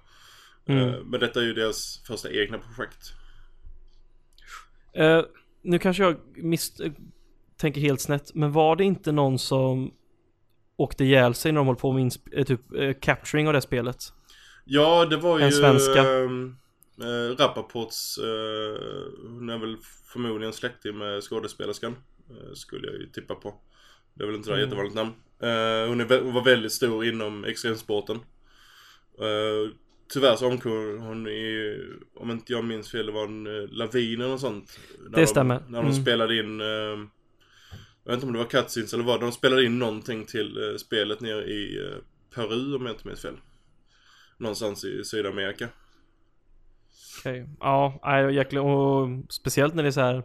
[0.67, 0.89] Mm.
[0.89, 3.13] Eh, men detta är ju deras första egna projekt.
[4.95, 5.23] Eh,
[5.63, 6.93] nu kanske jag miss eh,
[7.57, 9.95] tänker helt snett, men var det inte någon som
[10.77, 13.97] åkte ihjäl sig när de höll på med eh, typ eh, capturing av det spelet?
[14.65, 15.45] Ja, det var ju...
[15.45, 16.01] En svenska.
[16.01, 16.57] ehm,
[17.01, 19.77] Eh, Rappaports, eh, hon är väl
[20.13, 21.97] förmodligen släkting med skådespelerskan.
[22.31, 23.55] Eh, skulle jag ju tippa på.
[24.15, 24.65] Det är väl inte ett Mm.
[24.65, 25.11] jättevanligt namn.
[25.41, 28.17] Eh, hon, är, hon var väldigt stor inom extremsporten.
[29.19, 29.73] Eh,
[30.13, 31.77] tyvärr så omkom hon i,
[32.15, 34.79] om inte jag minns fel, det var en eh, lavin eller något sånt.
[35.11, 35.55] När Det stämmer.
[35.61, 36.03] De, när de Mm.
[36.03, 36.67] spelade in, eh,
[38.05, 40.77] jag vet inte om det var cutscenes eller vad, de spelade in någonting till eh,
[40.77, 41.97] spelet nere i eh,
[42.35, 43.37] Peru om jag inte minns fel.
[44.39, 45.69] Någonstans i Sydamerika.
[47.23, 47.49] Okej.
[47.61, 50.23] Ja, jäkla, och speciellt när det är så här.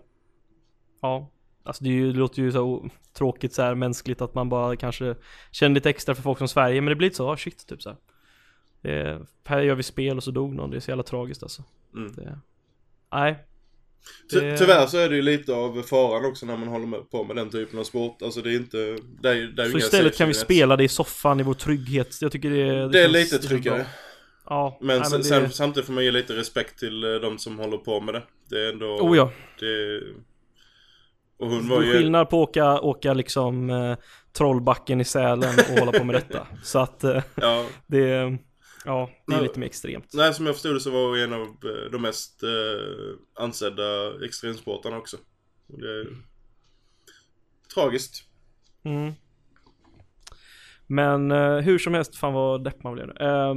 [1.02, 1.32] Ja,
[1.64, 5.16] alltså det, ju, det låter ju så tråkigt så här mänskligt att man bara kanske
[5.52, 7.82] känner lite extra för folk från Sverige, men det blir lite så, ah, shit, typ
[7.82, 7.98] så här.
[8.82, 11.64] Det, här gör vi spel och så dog någon, det är så jävla tragiskt alltså.
[11.96, 12.14] Mm.
[12.16, 12.40] Det,
[13.14, 13.44] nej.
[14.32, 17.36] Det- Tyvärr så är det ju lite av faran också när man håller på med
[17.36, 18.22] den typen av sport.
[18.22, 18.78] Alltså det är inte,
[19.22, 22.22] det är, det är Så istället kan vi spela det i soffan i vår trygghet.
[22.22, 23.86] Jag tycker det, det, Det är lite tryggare.
[24.50, 27.38] Ja, Men, nej, sen, det, sen, samtidigt får man ge lite respekt till eh, de
[27.38, 28.24] som håller på med det.
[28.50, 28.86] Det är ändå...
[28.86, 29.32] Oh ja.
[29.60, 30.02] Det,
[31.40, 31.92] Och hon var ju...
[31.92, 33.98] skillnad på att åka, åka liksom eh,
[34.34, 36.48] Trollbacken i Sälen och hålla på med detta.
[36.64, 38.38] Så att eh, Ja, det,
[38.86, 40.14] ja, det är lite mer extremt.
[40.14, 42.50] nej som jag förstod det så var hon en av eh, de mest eh,
[43.44, 45.18] ansedda extremsportarna också.
[45.74, 46.08] Och det är
[47.74, 48.24] tragiskt.
[48.84, 49.14] Mm.
[50.88, 53.14] Men eh, hur som helst, fan vad depp man blev nu.
[53.20, 53.56] Eh,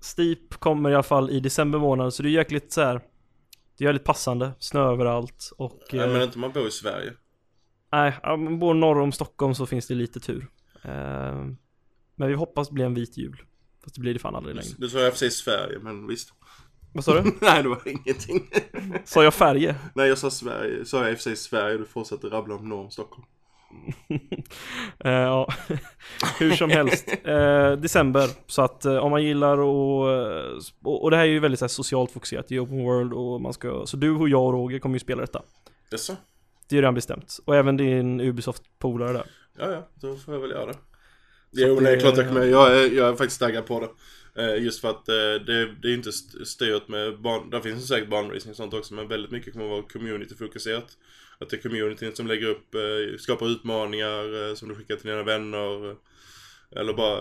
[0.00, 3.00] Steep kommer i alla fall i december månad, så det är jäkligt så här.
[3.78, 5.80] Det är jävligt passande, snö överallt och...
[5.92, 7.12] Nej, eh, men inte om man bor i Sverige.
[7.92, 10.48] Nej, om man bor norr om Stockholm så finns det lite tur.
[10.84, 11.46] Eh,
[12.14, 13.42] men vi hoppas det blir en vit jul.
[13.84, 14.74] Fast det blir det fan aldrig längre.
[14.78, 16.32] Du sa jag precis Sverige, men visst.
[16.92, 17.32] Vad sa du?
[17.40, 18.50] nej, det var ingenting.
[19.04, 19.74] Sa jag färger?
[19.94, 20.84] nej, jag sa Sverige.
[20.84, 23.24] Sa jag i och för sig Sverige, du fortsätter rabbla om norr om Stockholm.
[25.04, 25.48] Eh, ja,
[26.38, 27.08] hur som helst.
[27.24, 30.52] Eh, december, så att eh, om man gillar och, eh,
[30.84, 33.40] och, och det här är ju väldigt så här, socialt fokuserat, är open world och
[33.40, 35.42] man ska, så du och jag och Roger kommer ju spela detta.
[35.90, 36.16] Jaså?
[36.68, 37.38] Det är ju redan bestämt.
[37.44, 39.26] Och även din Ubisoft-polare där.
[39.58, 40.72] Ja, ja, då får jag väl göra det.
[40.74, 40.78] Så
[41.52, 42.44] Jo, det är det- klart jag kommer.
[42.44, 43.88] Jag är, jag är faktiskt taggad på det.
[44.42, 45.14] Eh, Just för att eh,
[45.46, 48.74] det, det är inte st- styrt med barn, där finns det säkert barnracing och sånt
[48.74, 50.86] också, men väldigt mycket kommer att vara community-fokuserat.
[51.40, 55.10] Att det är communityn som lägger upp, eh, skapar utmaningar eh, som du skickar till
[55.10, 55.90] dina vänner.
[55.90, 55.96] eh,
[56.70, 57.20] Eller bara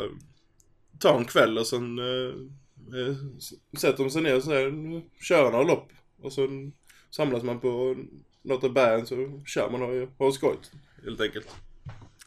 [0.99, 2.33] ta en kväll och sen eh,
[3.79, 4.71] sätter de sig ner och så där,
[5.21, 5.89] kör några lopp.
[6.21, 6.73] Och sen
[7.09, 7.95] samlas man på
[8.41, 10.71] något av bergen så kör man och har skojt.
[11.03, 11.47] Helt enkelt.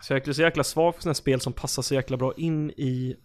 [0.00, 2.34] Så jag är så jäkla svag för sådana här spel som passar så jäkla bra
[2.36, 3.16] in i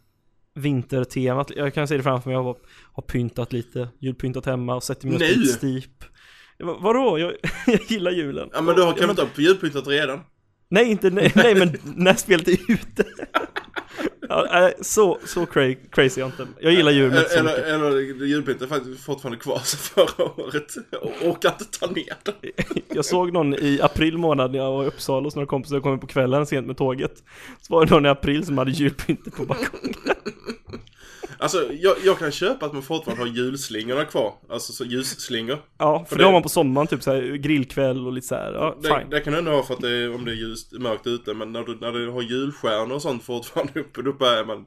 [0.53, 1.51] vintertemat.
[1.55, 5.15] Jag kan se det framför mig, jag har, pyntat lite, julpyntat hemma och sätter mig
[5.15, 5.81] och Nu?
[6.59, 7.19] Vadå?
[7.19, 7.33] Jag,
[7.67, 8.49] jag gillar julen.
[8.53, 10.19] Ja men du har Och- kommit upp julpyntat redan.
[10.69, 13.05] Nej, inte nej, nej men när spelet är ute.
[14.29, 16.47] Ja, nej, så, så cra- crazy jag inte.
[16.59, 17.65] Jag gillar jul men inte så Eller, mycket.
[17.67, 20.75] eller julpyntet är faktiskt fortfarande kvar sedan förra året.
[21.01, 22.51] Och orkar inte ta ner det.
[22.95, 25.83] Jag såg någon i april månad när jag var i Uppsala hos några kompisar, jag
[25.83, 27.23] kom på kvällen sent med tåget.
[27.61, 29.93] Så var det någon i april som hade julpyntet på balkongen.
[31.37, 34.33] Alltså jag, jag kan köpa att man fortfarande har julslingorna kvar.
[34.49, 35.57] Alltså så ljusslingor.
[35.77, 38.53] Ja, för För det det- har man på sommaren typ såhär grillkväll och lite såhär,
[38.53, 39.09] ja Det, fine.
[39.09, 41.33] det kan du ändå ha för att det är, om det är ljust, mörkt ute.
[41.33, 44.65] Men när du, när du har julstjärnor och sånt fortfarande uppe, då börjar man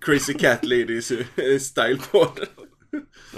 [0.00, 1.06] Crazy Cat Ladies
[1.60, 2.46] style på det.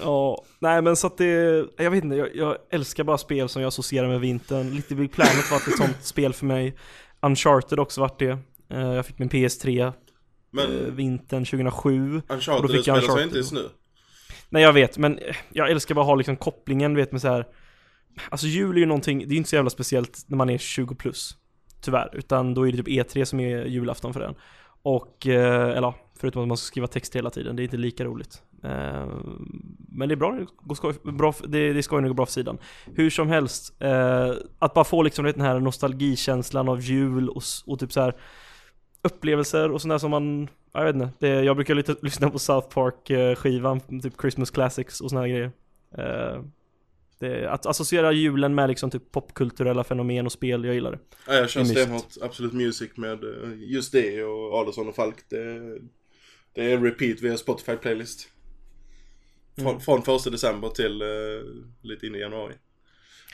[0.03, 3.63] Ja, nej men så att det, jag vet inte, jag, jag älskar bara spel som
[3.63, 4.71] jag associerar med vintern.
[4.71, 6.77] Little Big Planet var ett sånt spel för mig.
[7.23, 8.39] Uncharted också vart det.
[8.71, 9.93] Eh, Jag fick min PS3
[10.57, 12.17] Men eh, vintern 2007.
[12.17, 13.27] Och då Uncharted fick jag sig Uncharted.
[13.27, 13.61] inte i snö.
[14.49, 15.21] Nej jag vet, men
[15.53, 17.47] jag älskar bara att ha liksom kopplingen, du vet med så här.
[18.29, 20.59] Alltså jul är ju någonting, det är ju inte så jävla speciellt när man är
[20.59, 21.37] 20 plus.
[21.81, 24.35] Tyvärr, utan då är det typ E3 som är julafton för den.
[24.83, 28.05] Och, eh, eller förutom att man ska skriva text hela tiden, det är inte lika
[28.05, 28.43] roligt.
[28.65, 29.07] Eh,
[29.89, 32.27] Men det är bra, det går skoj, bra det, är skoj när det går bra
[32.27, 32.59] för sidan.
[32.95, 33.75] Hur som helst,
[34.59, 38.15] att bara få liksom den här nostalgikänslan av jul och, och typ så här
[39.07, 42.31] upplevelser och sånt där som man, ja, jag vet inte, det, jag brukar lite lyssna
[42.31, 45.51] på South Park eh, skivan, typ Christmas Classics och här grejer.
[45.99, 46.43] Eh,
[47.19, 50.99] det, att associera julen med liksom typ popkulturella fenomen och spel, jag gillar det.
[51.27, 55.17] Ja, jag kör stenhårt Absolut Music med eh, just det och Adolfsson och Falk.
[55.29, 55.79] Det,
[56.53, 58.29] det är repeat via Spotify playlist.
[59.59, 59.81] Från, Mm.
[59.81, 61.09] från första december till eh,
[61.83, 62.55] lite in i januari.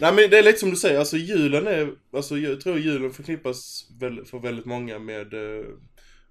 [0.02, 3.10] Nej men det är lite som du säger, alltså julen är, alltså jag tror julen
[3.10, 5.64] förknippas väl, för väldigt många med, eh,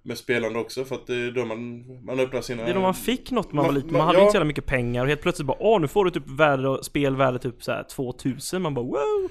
[0.02, 2.64] med spelande också för att det är då man, man öppnar sina...
[2.64, 4.22] Det är då man fick något man var liten, man- man hade ja.
[4.22, 6.84] inte så jävla mycket pengar och helt plötsligt bara åh nu får du typ värde,
[6.84, 9.30] spelvärde typ såhär 2000, man bara wow!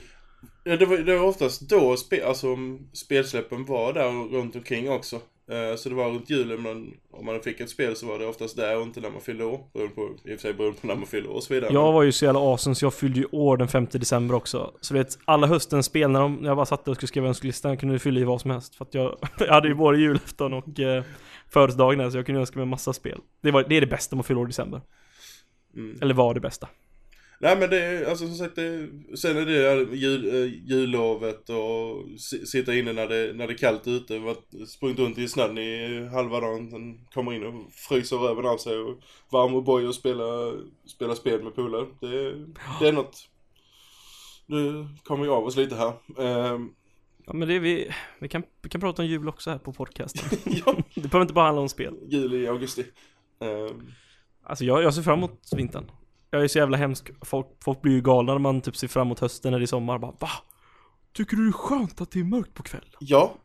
[0.64, 2.48] Ja, det var, det var oftast då spe, alltså,
[2.94, 5.20] spelsläppen var där runt omkring också.
[5.50, 8.26] Eh, så det var runt julen, men om man fick ett spel så var det
[8.26, 9.60] oftast där och inte när man fyllde år.
[9.74, 11.74] Beroende på, I och för sig beroende på när man fyllde år och så vidare.
[11.74, 14.74] Jag var ju så jävla awesome så jag fyllde ju år den 5 december också.
[14.82, 17.78] Så vet, alla höstens spel när, de, när jag bara satt och skulle skriva önskelistan
[17.78, 18.76] kunde du fylla i vad som helst.
[18.76, 21.04] För att jag, jag hade ju både julafton och eh,
[21.50, 23.20] födelsedagen så jag kunde önska mig en massa spel.
[23.42, 24.82] Det, var, det är det bästa med att fylla år i december.
[25.76, 25.98] Mm.
[26.02, 26.68] Eller var det bästa.
[27.44, 31.50] Nej men det är, alltså som sagt, det, sen är det där jul, eh, jullovet
[31.50, 34.20] och si- sitta inne när det, när det är kallt ute.
[34.20, 36.72] Varit- Sprungit runt i snön i halva dagen.
[36.72, 39.00] Sen kommer in och fryser röven av sig och
[39.32, 40.24] varm och boj och spela,
[40.86, 41.86] spela spel med polare.
[42.02, 42.32] Det,
[42.80, 43.28] det är något.
[44.46, 45.94] Nu kommer jag av oss lite här.
[46.20, 46.70] Ehm,
[47.26, 49.74] Ja men det är vi, vi kan, vi kan prata om jul också här på
[49.74, 50.40] podcasten.
[50.66, 51.94] ja, det behöver inte bara handla om spel.
[52.10, 52.86] jul i augusti.
[53.40, 53.88] Ehm,
[54.44, 55.92] Alltså jag, jag ser fram emot vintern.
[56.34, 57.10] Jag är så jävla hemsk.
[57.26, 59.68] Folk, folk blir ju galna när man typ ser fram emot hösten när det är
[59.68, 59.98] sommar.
[60.00, 60.30] Bara va?
[61.14, 62.90] Tycker du det är skönt att det är mörkt på kvällen?
[63.00, 63.36] ja,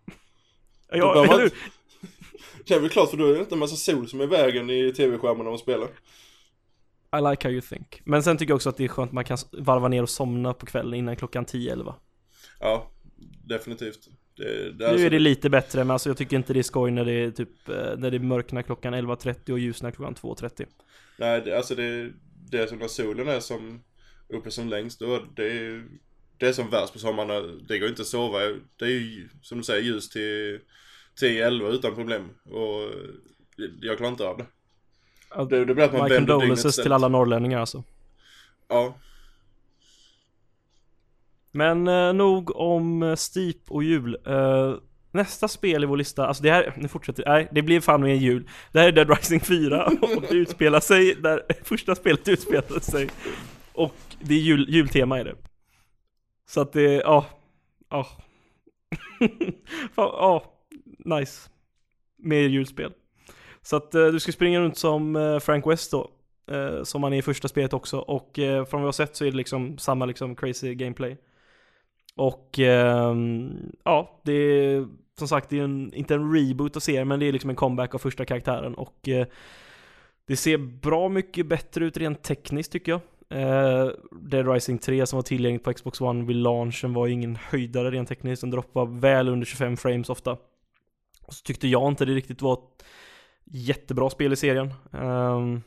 [0.92, 1.53] Ja, man- eller hur?
[2.66, 4.27] det är väl klart för då är det inte en massa sol som är i
[4.27, 5.88] vägen i tv-skärmen när man spelar.
[7.18, 8.01] I like how you think.
[8.05, 10.11] Men sen tycker jag också att det är skönt att man kan varva ner och
[10.11, 11.94] somna på kvällen innan klockan 10-11.
[12.61, 12.90] Ja,
[13.44, 14.09] definitivt.
[14.37, 16.62] Det, det, Nu alltså- är det lite bättre men alltså jag tycker inte det är
[16.62, 20.66] skoj när det är typ eh, När det mörknar klockan 11.30 och ljusnar klockan 2.30
[21.18, 22.12] Nej, det, alltså det,
[22.50, 23.82] det som när solen är som
[24.28, 25.00] uppe som längst.
[25.00, 25.85] Då, det, är,
[26.37, 27.40] det är som värst på sommarna.
[27.40, 28.38] Det går inte att sova.
[28.76, 30.61] Det är ju som du säger ljus till
[31.20, 32.28] 10-11 utan problem.
[32.44, 32.90] Och
[33.80, 34.46] jag klarar inte av det.
[35.30, 37.85] Ja, Det, det blir att man vänder dygnet till alla norrlänningar alltså
[38.68, 38.94] Ja,
[41.52, 44.74] Men eh, nog om eh, Steep och jul eh,
[45.16, 48.11] Nästa spel i vår lista, alltså det här, nu fortsätter nej det blir fan med
[48.11, 48.48] en jul.
[48.72, 53.09] Det här är Dead Rising 4 och det utspelar sig där första spelet utspelar sig.
[53.72, 55.35] Och det är jul, jultema är det.
[56.48, 57.26] Så att det, ja,
[57.90, 58.07] ja.
[59.96, 60.44] Ja,
[60.98, 61.50] nice.
[62.18, 62.92] Mer julspel.
[63.62, 66.11] Så att eh, du ska springa runt som eh, Frank West då
[66.50, 67.98] eh, Som han är i första spelet också.
[67.98, 71.16] Och från vad vi har sett så är det liksom samma liksom crazy gameplay.
[72.16, 74.87] Och ehm, ja, det är
[75.18, 77.57] som sagt det är en, inte en reboot av serien men det är liksom en
[77.57, 79.26] comeback av första karaktären och eh,
[80.26, 83.00] det ser bra mycket bättre ut rent tekniskt tycker jag.
[83.29, 87.37] Eh, Dead Rising 3 som var tillgängligt på Xbox One vid launchen var ju ingen
[87.37, 90.37] höjdare rent tekniskt, den droppade väl under 25 frames ofta.
[91.26, 92.85] Och så tyckte jag inte det riktigt var ett
[93.44, 94.72] jättebra spel i serien.
[94.90, 95.62] Um,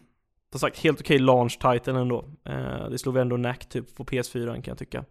[0.51, 2.25] som sagt, helt okej launch title ändå.
[2.45, 5.05] Eh, det slog vi ändå nack typ på PS4 kan jag tycka.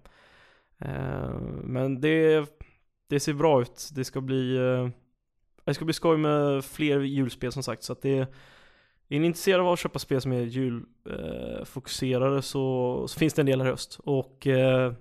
[0.79, 2.46] Ehm, men det,
[3.09, 3.88] det ser bra ut.
[3.94, 4.88] Det ska bli eh,
[5.64, 8.18] Det ska bli skoj med fler julspel som sagt så att det
[9.09, 13.42] är ni intresserade av att köpa spel som är julfokuserade eh, så, så finns det
[13.42, 14.01] en del här i höst.
[14.05, 14.92] Och eh,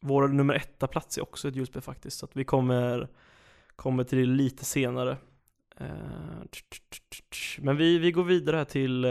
[0.00, 2.18] vår nummer etta plats är också ett julspel faktiskt.
[2.18, 3.08] Så att vi kommer,
[3.76, 5.16] kommer till det lite senare.
[5.76, 5.86] Eh,
[7.58, 9.10] Men vi, vi går vidare här till eh,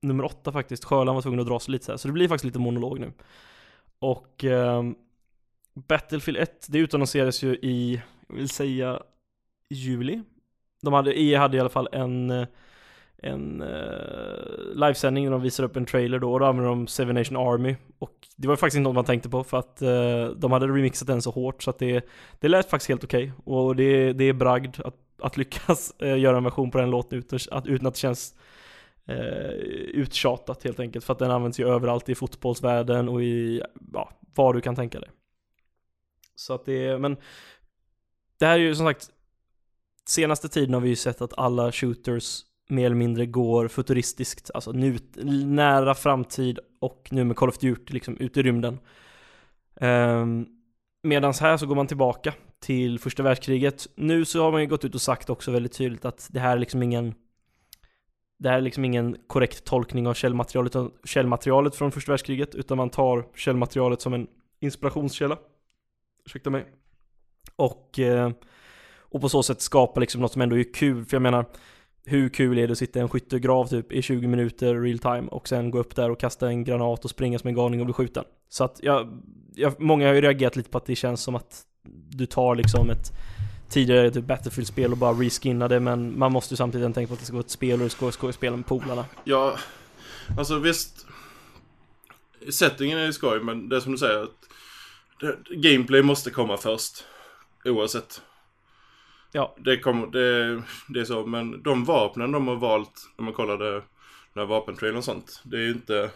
[0.00, 0.84] nummer åtta faktiskt.
[0.84, 1.96] Sjöland var tvungen att dra sig lite så här.
[1.96, 3.12] Så det blir faktiskt lite monolog nu.
[3.98, 4.82] Och eh,
[5.74, 9.02] Battlefield 1, det utannonserades ju i, jag vill säga,
[9.70, 10.22] juli.
[10.82, 12.46] De hade, EA hade i alla fall en,
[13.16, 17.14] en uh, livesändning där de visade upp en trailer då och då använde de Seven
[17.14, 17.76] Nation Army.
[17.98, 21.08] Och det var faktiskt inte något man tänkte på för att uh, de hade remixat
[21.08, 22.08] den så hårt så att det,
[22.40, 23.32] det lät faktiskt helt okej.
[23.44, 27.18] Och det, det är bragd att, att lyckas uh, göra en version på den låten
[27.18, 28.34] utan att, utan att det känns
[29.06, 29.50] eh,
[29.94, 31.04] uttjatat helt enkelt.
[31.04, 35.00] För att den används ju överallt i fotbollsvärlden och i, ja, vad du kan tänka
[35.00, 35.10] dig.
[36.42, 37.16] Så att det är, men
[38.38, 39.10] det här är ju som sagt
[40.04, 44.72] Senaste tiden har vi ju sett att alla shooters mer eller mindre går futuristiskt, alltså
[44.72, 44.98] nu,
[45.44, 48.78] nära framtid och nu med Call of Duty liksom ut i rymden.
[49.80, 50.46] Ehm, um,
[51.04, 53.86] Medan här så går man tillbaka till första världskriget.
[53.94, 56.56] Nu så har man ju gått ut och sagt också väldigt tydligt att det här
[56.56, 57.14] är liksom ingen
[58.38, 62.90] det här är liksom ingen korrekt tolkning av källmaterialet, källmaterialet från första världskriget, utan man
[62.90, 64.26] tar källmaterialet som en
[64.60, 65.38] inspirationskälla.
[66.26, 66.66] Ursäkta mig.
[67.56, 68.30] Och, eh,
[68.98, 71.46] och på så sätt skapa liksom något som ändå är kul, för jag menar
[72.04, 75.28] hur kul är det att sitta i en skyttegrav typ i 20 minuter real time
[75.28, 77.86] och sen gå upp där och kasta en granat och springa som en galning och
[77.86, 78.24] bli skjuten.
[78.48, 79.22] Så att jag,
[79.54, 81.62] jag, många har ju reagerat lite på att det känns som att
[82.08, 83.12] du tar liksom ett
[83.68, 87.20] tidigare typ Battlefield-spel och bara reskinnar det men man måste ju samtidigt tänka på att
[87.20, 89.04] det ska vara ett spel och det ska vara ett spel med polarna.
[89.24, 89.56] Ja,
[90.38, 91.06] alltså visst.
[92.50, 94.22] Settingen är ju skoj, men det är som du säger.
[94.22, 94.48] Att
[95.50, 97.04] gameplay måste komma först.
[97.64, 98.22] Oavsett.
[99.32, 99.56] Ja.
[99.58, 103.72] Det, kommer, det, det är så, men de vapnen de har valt, när man kollade
[103.72, 103.82] den
[104.34, 105.40] här vapentrailern och sånt.
[105.44, 106.10] Det är ju inte...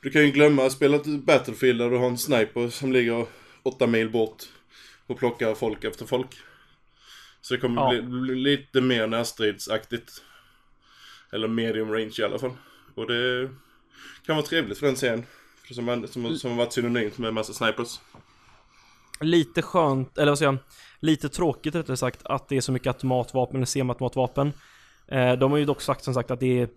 [0.00, 3.26] Du kan ju glömma att spela Battlefield där du har en sniper som ligger
[3.62, 4.42] åtta mil bort
[5.06, 6.28] och plockar folk efter folk.
[7.40, 7.88] Så det kommer Ja.
[7.88, 10.22] bli, bli lite mer närstridsaktigt.
[11.32, 12.52] Eller medium range i alla fall.
[12.94, 13.50] Och det
[14.26, 15.26] kan vara trevligt för den serien.
[15.70, 18.00] Som, som, som har varit synonymt med massa snipers.
[19.20, 20.58] Lite skönt, eller vad säger jag,
[21.00, 24.52] lite tråkigt rättare sagt att det är så mycket automatvapen eller semiautomatvapen.
[25.08, 26.68] Eh, de har ju dock sagt som sagt att det är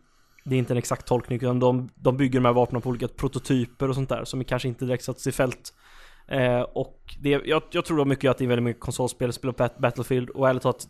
[0.50, 3.08] det är inte en exakt tolkning utan de, de bygger de här vapnen på olika
[3.08, 5.73] prototyper och sånt där som kanske inte direkt satts i fält.
[6.28, 9.54] Eh, och det, jag, jag tror då mycket att det är väldigt mycket konsolspel, spela
[9.54, 10.88] Bat- Battlefield och ärligt talat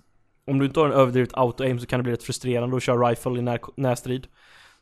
[0.47, 3.09] Om du inte har en överdrivet auto-aim så kan det bli rätt frustrerande att köra
[3.09, 4.27] rifle i när, närstrid.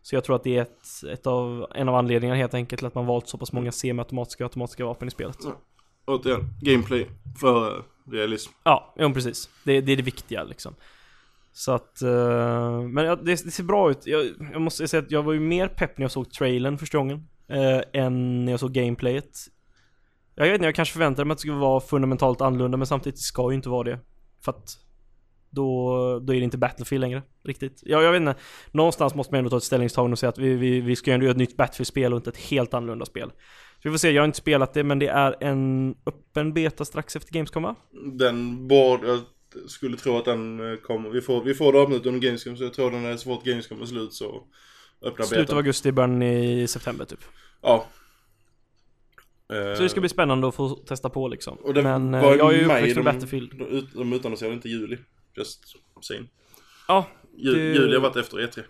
[0.06, 2.88] Så jag tror att det är ett, ett av, en av anledningarna helt enkelt till
[2.88, 5.38] att man valt så pass många semiautomatiska och automatiska vapen i spelet.
[6.06, 7.08] Återigen, gameplay
[7.40, 8.52] för realism.
[8.64, 9.50] Ja, ja precis.
[9.64, 10.76] Det, det är det viktiga liksom.
[11.54, 14.08] Så att, eh, men ja, det, det ser bra ut.
[14.08, 16.98] Jag, jag måste säga att jag var ju mer pepp när jag såg trailern första
[16.98, 17.28] gången.
[17.48, 19.38] Eh, än när jag såg gameplayet.
[20.36, 23.20] Jag vet inte, jag kanske förväntade mig att det skulle vara fundamentalt annorlunda men samtidigt
[23.20, 24.00] ska ju inte vara det.
[24.42, 24.85] För att
[25.56, 27.24] då, då är det inte Battlefield längre.
[27.44, 27.82] Riktigt.
[27.86, 28.36] Ja, jag vet inte.
[28.72, 31.24] Någonstans måste man ändå ta ett ställningstagande och säga att vi, vi, vi ska ändå
[31.24, 33.30] göra ett nytt Battlefield-spel och inte ett helt annorlunda spel.
[33.30, 36.86] Så vi får se, jag har inte spelat det men det är en öppen beta
[36.86, 37.76] strax efter Gamescom va?
[37.92, 39.20] Den borde, jag
[39.70, 42.64] skulle tro att den eh, kommer, vi får, vi får det avsnitt under Gamescom så
[42.64, 44.44] jag tror den är så fort Gamescom är slut så
[45.02, 47.20] öppnar Slutet av augusti, början i september typ.
[47.62, 47.86] Ja.
[49.48, 51.58] Så det ska bli spännande att få testa på liksom.
[51.58, 53.52] Och det men eh, var ju jag är ju uppväxt med Battlefield.
[53.60, 54.98] De, de utannonserade inte i juli.
[55.38, 55.64] Just
[56.02, 56.28] saying.
[56.88, 57.08] Ja,
[57.38, 58.64] Det- Juli har varit efter E E3.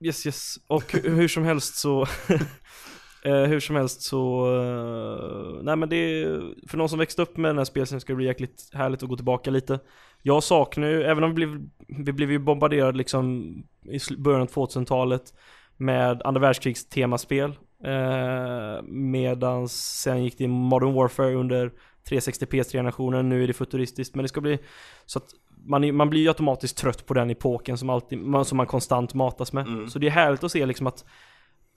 [0.00, 0.54] Yes, yes.
[0.66, 2.02] Och hu- hur som helst så...
[3.24, 4.46] eh, hur som helst så...
[4.62, 6.54] eh, nej men det är...
[6.68, 9.08] För någon som växte upp med den här spelserien ska det bli jäkligt härligt att
[9.08, 9.78] gå tillbaka lite.
[10.22, 11.68] Jag saknar ju, även om vi blev,
[12.04, 13.46] vi blev ju bombarderade liksom
[13.84, 15.34] i början av 2000-talet
[15.76, 17.50] med andra världskrigs temaspel.
[17.84, 19.72] Eh, medans
[20.02, 21.72] sen gick det i Modern Warfare under
[22.08, 24.14] 360 PS3-generationen, nu är det futuristiskt.
[24.14, 24.58] Men det ska bli
[25.06, 25.28] så att
[25.66, 29.14] man, man blir ju automatiskt trött på den epoken som, alltid, man, som man konstant
[29.14, 29.66] matas med.
[29.66, 29.90] Mm.
[29.90, 31.04] Så det är härligt att se liksom att,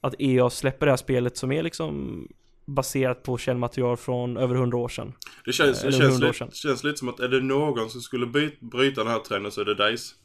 [0.02, 2.28] att EA släpper det här spelet som är liksom
[2.66, 5.14] baserat på källmaterial från över 100 år sedan.
[5.46, 8.02] Det känns, det känns, 100 år lite, känns lite som att är det någon som
[8.02, 10.16] skulle byt, bryta den här trenden så är det DICE.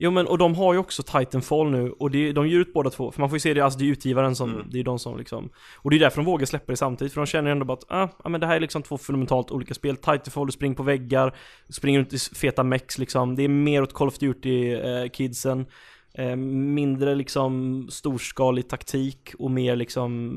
[0.00, 2.90] Jo men och de har ju också Titanfall nu och det, de ger ut båda
[2.90, 3.12] två.
[3.12, 4.66] För man får ju se det, alltså det är utgivaren som, Mm.
[4.70, 7.20] det är de som liksom Och det är därför de vågar släppa det samtidigt för
[7.20, 9.74] de känner ändå bara att ah, ja men det här är liksom två fundamentalt olika
[9.74, 9.96] spel.
[9.96, 11.34] Titanfall, du springer på väggar,
[11.68, 13.36] springer runt i feta mex liksom.
[13.36, 15.66] Det är mer åt Call of Duty-kidsen.
[16.14, 20.32] Eh, mindre liksom storskalig taktik och mer liksom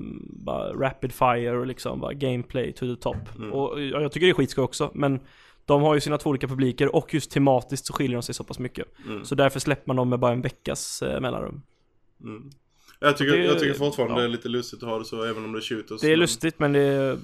[0.45, 3.37] bara rapid fire och liksom bara gameplay to the top.
[3.37, 3.53] Mm.
[3.53, 5.19] Och ja, jag tycker det är skitskoj också men
[5.65, 8.43] de har ju sina två olika publiker och just tematiskt så skiljer de sig så
[8.43, 8.87] pass mycket.
[9.07, 9.25] Mm.
[9.25, 11.61] Så därför släpper man dem med bara en veckas eh, mellanrum.
[12.23, 12.49] Mm.
[12.99, 14.19] Jag, tycker, Det- jag tycker fortfarande ja.
[14.19, 16.01] det är lite lustigt att ha det så även om det shooters.
[16.01, 17.17] Det är men- lustigt men det är...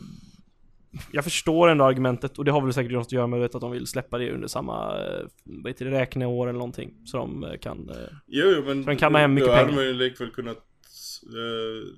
[1.11, 3.71] Jag förstår ändå argumentet och det har väl säkert något att göra med att de
[3.71, 6.93] vill släppa det under samma, eh, vad heter det, räkneår eller någonting.
[7.05, 7.89] Så de eh, kan...
[7.89, 7.95] eh,
[8.27, 9.75] Jo, jo men Så den kammar hem mycket då hade pengar.
[9.77, 10.57] man ju likväl kunnat...
[10.57, 11.93] Eh,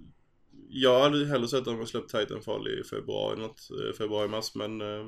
[0.69, 3.59] jag hade hellre sett att de hade släppt Titanfall i februari, något,
[3.97, 4.81] februari-mars men...
[4.81, 5.07] Eh,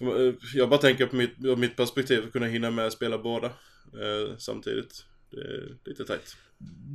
[0.00, 3.18] Eh, jag bara tänker på mitt, på mitt perspektiv att kunna hinna med att spela
[3.18, 5.04] båda eh, samtidigt.
[5.30, 6.36] Det är lite tajt.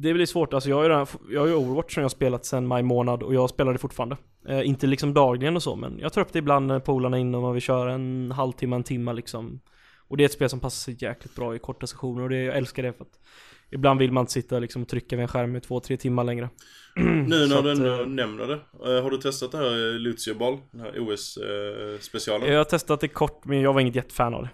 [0.04, 2.10] Det blir svårt, alltså jag har ju, redan, jag har ju Overwatch som jag har
[2.10, 4.18] spelat sedan maj månad och jag spelar det fortfarande.
[4.48, 7.22] Eh, inte liksom dagligen och så men jag tar upp det ibland när polarna är
[7.22, 9.62] inne och man vill köra en halvtimme, en timme liksom.
[10.08, 12.44] Och det är ett spel som passar sig jäkligt bra i korta sessioner och det,
[12.44, 13.20] jag älskar det för att
[13.72, 16.24] Ibland vill man inte sitta liksom och trycka vid en skärm i två, tre timmar
[16.24, 16.50] längre.
[16.96, 18.54] Nu när du eh, ändå nämner det.
[18.96, 20.58] eh, har du testat det här eh, Lucio Ball?
[20.72, 22.52] Den här OS-specialen?
[22.52, 24.50] Jag har testat det kort men jag var inget jättefan av det.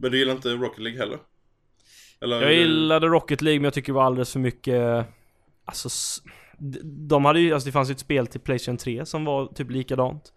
[0.00, 1.18] Men du gillar inte Rocket League heller?
[2.20, 5.06] Eller, Jag gillade Rocket League men jag tycker det var alldeles för mycket
[5.64, 5.88] Alltså
[7.08, 9.70] De hade ju, alltså det fanns ju ett spel till Playstation 3 som var typ
[9.70, 10.32] likadant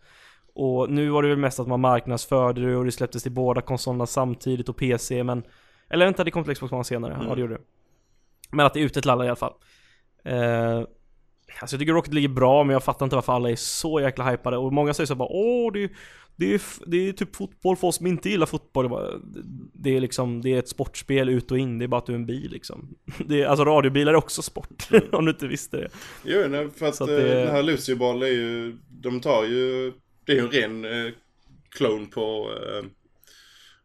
[0.56, 3.62] Och nu var det väl mest att man marknadsförde det och det släpptes till båda
[3.62, 5.44] konsolerna samtidigt och PC men
[5.90, 7.36] Eller vänta det kom till Xbox One senare, ja Mm.
[7.36, 7.62] det gjorde det.
[8.52, 9.54] Men att det är ute till alla i alla fall.
[10.26, 10.84] Eh,
[11.62, 14.00] Alltså jag tycker Rocket League är bra men jag fattar inte varför alla är så
[14.02, 14.58] jäkla hypade.
[14.58, 15.92] Och många säger så bara Åh det,
[16.36, 18.84] det, är, det är typ fotboll för oss som inte gillar fotboll.
[18.86, 19.10] Det, bara,
[19.74, 22.12] det är liksom, det är ett sportspel ut och in, det är bara att du
[22.12, 22.96] är en bil liksom.
[23.26, 25.90] Det är, Alltså radiobilar är också sport, om du inte visste det.
[26.26, 29.20] Jo, nej, för att, Så att eh, det- det här Lucio Ball är ju, de
[29.22, 29.94] tar ju,
[30.26, 31.12] det är ju en ren eh,
[31.70, 32.86] clone på, eh,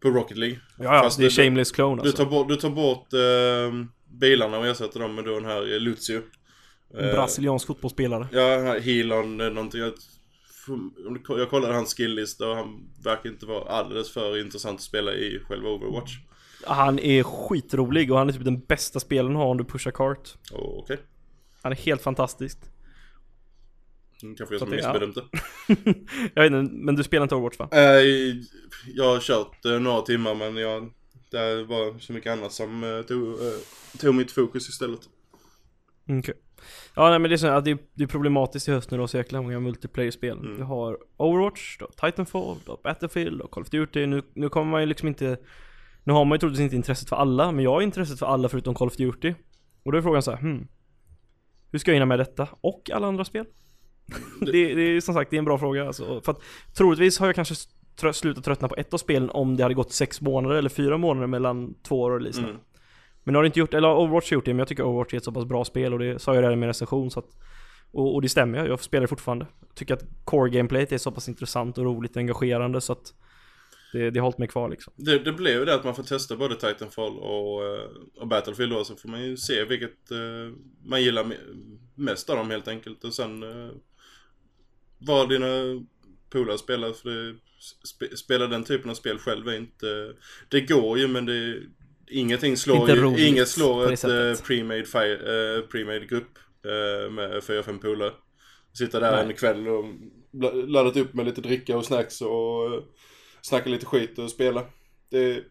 [0.05, 0.59] på Rocket League.
[0.79, 3.87] Ja, ja Fast det är shameless clone Du alltså tar bort, du tar bort eh,
[4.21, 6.23] bilarna och ersätter dem med då den här eh, Lucio.
[6.95, 9.81] En brasiliansk fotbollsspelare Ja, Healon, eh, någonting.
[9.81, 9.93] Jag,
[11.39, 15.41] du- kollade hans skilllista och han verkar inte vara alldeles för intressant att spela i
[15.49, 16.13] själva Overwatch.
[16.67, 19.91] Han är skitrolig och han är typ den bästa spelaren att ha om du pushar
[19.91, 20.99] kart Oh, Okej,
[21.63, 22.59] Han är helt fantastisk
[24.39, 25.23] kanske jag som missbedömt det.
[26.35, 27.69] Jag vet inte, men du spelar inte Overwatch va?
[27.73, 27.81] Eh,
[28.95, 30.91] jag har kört eh, några timmar men jag,
[31.31, 35.01] det var så mycket annat som eh, tog, eh, tog mitt fokus istället.
[36.21, 36.35] Okej
[36.97, 38.99] Ja nej men det är så att det, är- det är problematiskt i höst du
[38.99, 40.57] har så jäkla många multiplayer-spel Mm.
[40.57, 44.23] Du har Overwatch, du har Titanfall, du har Battlefield, du har Call of Duty Nu,
[44.35, 45.37] nu kommer man ju liksom inte
[46.05, 48.49] Nu har man ju troligtvis inte intresset för alla Men jag har intresset för alla
[48.49, 49.35] förutom Call of Duty
[49.83, 50.69] Och då är frågan så här, hmm
[51.73, 52.49] Hur ska jag hinna med detta?
[52.61, 53.47] Och alla andra spel?
[54.41, 56.21] Det, det är som sagt, det är en bra fråga alltså.
[56.21, 56.41] För att
[56.77, 57.55] troligtvis har jag kanske
[58.01, 60.97] trö- slutat tröttna på ett av spelen om det hade gått sex månader eller fyra
[60.99, 62.61] månader mellan två år och releaserna Mm.
[63.25, 65.13] men nu har det inte gjort, eller Overwatch har gjort det, men jag tycker Overwatch
[65.13, 67.19] är ett så pass bra spel och det sa jag redan i min recension så
[67.21, 67.29] att
[67.93, 69.47] och, och det stämmer, jag, jag spelar det fortfarande.
[69.69, 73.15] Jag tycker att core gameplayet är så pass intressant och roligt och engagerande så att
[73.93, 74.93] det, det har hållit mig kvar liksom.
[74.97, 77.81] Det, det blev ju det att man får testa både Titanfall och, eh,
[78.21, 80.19] och Battlefield då, så får man ju se vilket eh,
[80.85, 83.05] man gillar me- mest av dem helt enkelt.
[83.05, 83.69] Och sen eh,
[85.07, 85.47] vad dina
[86.31, 86.93] polare spelar.
[86.93, 87.37] För det,
[87.87, 90.15] spe, spela den typen av spel själv är inte...
[90.49, 91.63] Det går ju men det...
[92.09, 97.79] Ingenting slår Inte ju, inget slår ett uh, pre-made, eh, pre-made grupp eh, med 4-5
[97.79, 98.13] polare.
[98.73, 99.27] Sitta där Nej.
[99.27, 99.85] en kväll och
[100.33, 102.83] la- laddat upp med lite dricka och snacks och uh,
[103.43, 104.67] snacka lite skit och spela.
[105.11, 105.45] Det,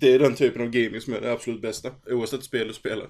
[0.00, 1.90] det är den typen av gaming som är det absolut bästa.
[2.06, 3.08] Oavsett spel du spelar.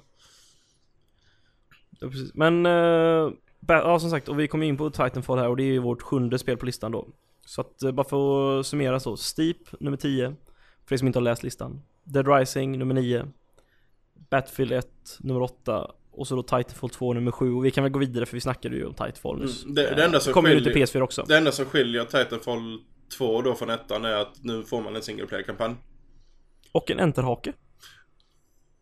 [2.00, 2.10] Ja.
[2.34, 3.30] Men, eh,
[3.68, 6.02] ja som sagt, och vi kommer in på Titanfall här och det är ju vårt
[6.02, 7.08] sjunde spel på listan då.
[7.46, 10.34] Så att eh, bara för att summera så, Steep nummer 10,
[10.86, 11.82] för er som inte har läst listan.
[12.04, 13.26] Dead Rising nummer 9.
[14.30, 14.86] Battlefield 1
[15.20, 15.90] nummer 8.
[16.10, 17.52] Och så då Titanfall 2 nummer 7.
[17.52, 19.62] Och vi kan väl gå vidare för vi snackade ju om Titanfall nyss.
[19.64, 21.24] Mm, det- det enda som Eh, kommer ju ut skiljer- till PS4 också.
[21.28, 22.78] Det enda som skiljer Titanfall
[23.18, 25.74] 2 då från ettan är att nu får man en single player-kampanj.
[26.72, 27.52] Och en enterhake.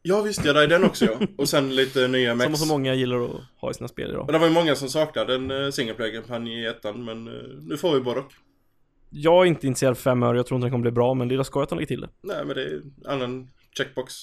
[0.02, 1.20] Ja visst, ja det är den också ja.
[1.38, 2.60] Och sen lite nya Som mex.
[2.60, 4.26] så många gillar att ha i sina spel idag.
[4.26, 7.34] Men det var ju många som saknade en uh, single player-kampanj i ettan men eh,
[7.60, 8.32] nu får vi både och.
[9.10, 11.28] Jag är inte intresserad av fem öre, jag tror inte den kommer bli bra, men
[11.28, 12.08] det är skoj att de lägger till det.
[12.22, 14.14] Nej men det är en annan checkbox.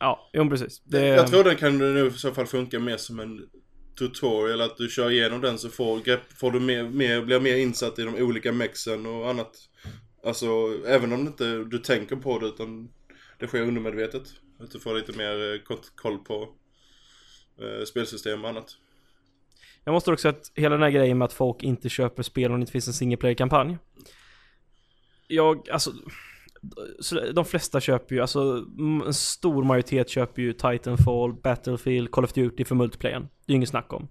[0.00, 0.82] Ja, jo precis.
[0.84, 3.42] Det, Jag tror den kan nu i så fall funka mer som en
[3.98, 7.56] tutorial, att du kör igenom den så får, grepp, får du mer, mer, blir mer
[7.56, 9.50] insatt i de olika mexen och annat.
[10.26, 10.46] Alltså
[10.86, 12.88] även om inte du tänker på det utan
[13.38, 14.22] det sker undermedvetet.
[14.58, 16.48] Att du får lite mer eh, koll på
[17.58, 18.76] eh, spelsystem och annat.
[19.84, 22.52] Jag måste också säga att hela den här grejen med att folk inte köper spel
[22.52, 23.78] om det inte finns en single player-kampanj.
[25.28, 25.92] Jag, alltså...
[27.34, 28.64] De flesta köper ju, alltså
[29.06, 33.22] en stor majoritet köper ju Titanfall, Battlefield, Call of Duty för multiplayern.
[33.22, 34.08] Det är ju inget snack om.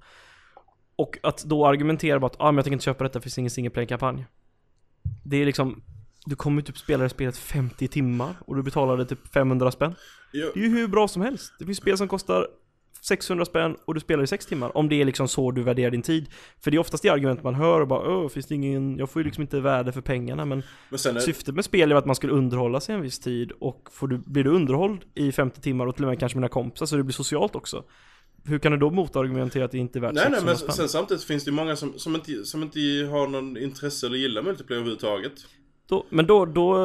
[0.95, 3.24] Och att då argumentera bara att ah, men jag tänker inte köpa detta för det
[3.24, 4.26] finns ingen single player-kampanj.
[5.24, 5.84] Det är liksom,
[6.28, 9.95] du kommer ju typ spela det spelet 50 timmar och du betalade typ 500 spänn.
[10.32, 11.53] Ja, Det är ju hur bra som helst.
[11.59, 12.47] Det finns spel som kostar
[13.01, 14.78] 600 spänn och du spelar i 6 timmar.
[14.78, 16.30] Om det är liksom så du värderar din tid.
[16.63, 19.09] För det är oftast det argument man hör och bara Åh, finns det ingen, jag
[19.09, 22.05] får ju liksom inte värde för pengarna men men är, syftet med spel är att
[22.05, 25.61] man skulle underhålla sig en viss tid och får du, blir du underhålld i 50
[25.61, 27.84] timmar och till och med kanske mina kompisar så det blir socialt också.
[28.45, 30.75] Hur kan du då motargumentera att det inte är värt Nej nej 600 men spänn?
[30.75, 32.80] sen samtidigt finns det ju många som, som, inte, som inte
[33.11, 35.34] har någon intresse eller gillar multiplayer överhuvudtaget.
[35.89, 36.77] Då, men då, då,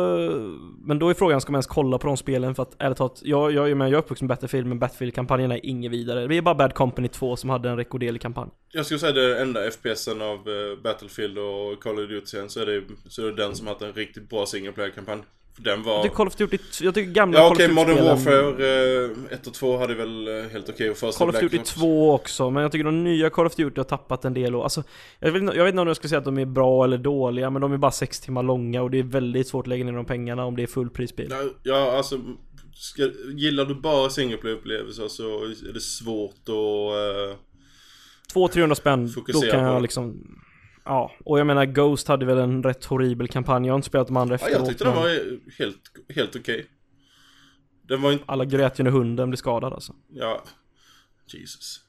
[0.79, 2.55] men då är frågan, ska man ens kolla på de spelen?
[2.55, 5.67] För att ärligt talat, jag, jag, jag, jag är uppvuxen med Battlefield, men Battlefield-kampanjen är
[5.67, 6.27] inget vidare.
[6.27, 8.51] Det är bara Bad Company 2 som hade en rekorderlig kampanj.
[8.73, 12.67] Jag skulle säga det enda FPSen av eh, Battlefield och Call of Duty så är
[12.67, 15.23] det, så är det den som haft en riktigt bra single player kampanj
[15.55, 15.93] för den var...
[15.93, 19.35] Jag tycker Call of Duty, jag tycker gamla Ja Call okej, of Modern Duty-spelen- Warfare
[19.35, 21.75] 1 och 2 hade väl eh, helt okej och första Call of Duty Ops.
[21.75, 24.63] 2 också, men jag tycker de nya Call of Duty har tappat en del och
[24.65, 24.83] alltså
[25.19, 26.99] jag vet, inte- jag vet inte om jag ska säga att de är bra eller
[26.99, 29.85] dåliga, men de är bara 6 timmar långa och det är väldigt svårt att lägga
[29.85, 31.27] ner de pengarna om det är fullprisspel.
[31.31, 32.19] Ja, ja alltså,
[32.75, 35.23] ska, gillar du bara single player upplevelser så
[35.69, 36.49] är det svårt att...
[36.49, 37.37] eh,
[38.35, 39.81] 200-300 spänn, då kan på jag det.
[39.81, 40.37] liksom
[40.85, 44.07] Ja, och jag menar Ghost hade väl en rätt horribel kampanj, jag har inte spelat
[44.07, 45.09] de andra ja, efteråt jag tyckte den var
[45.59, 46.67] helt, helt okej.
[47.83, 48.25] Den var inte...
[48.29, 49.95] Alla grät ju när hunden blev skadad alltså.
[50.09, 50.45] Ja...
[51.27, 51.81] Jesus.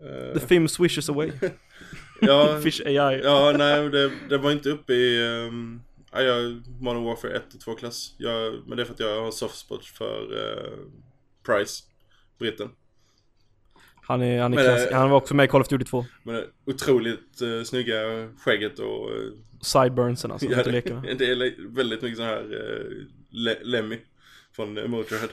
[0.00, 1.32] Eh, The Fims wishes away.
[2.20, 3.20] ja, Fish AI.
[3.24, 5.28] ja, nej, det, det var inte uppe i...
[5.46, 5.82] Um,
[6.12, 8.14] ja, jag Modern Warfare 1 och 2-klass.
[8.18, 10.78] Jag, men det är för att jag har soft spot för uh,
[11.46, 11.84] Price,
[12.38, 12.68] britten.
[14.10, 16.04] Han är, han är Men, eh, Han var också med i Call of Duty 2.
[16.22, 17.96] Men det otroligt uh, snygga
[18.38, 19.10] skägget och...
[19.10, 19.32] Uh,
[19.62, 21.02] Sideburnsen alltså, ja, leka med.
[21.02, 23.98] det, det är väldigt mycket sån här uh, le, Lemmy
[24.52, 25.28] från uh, Motorhead.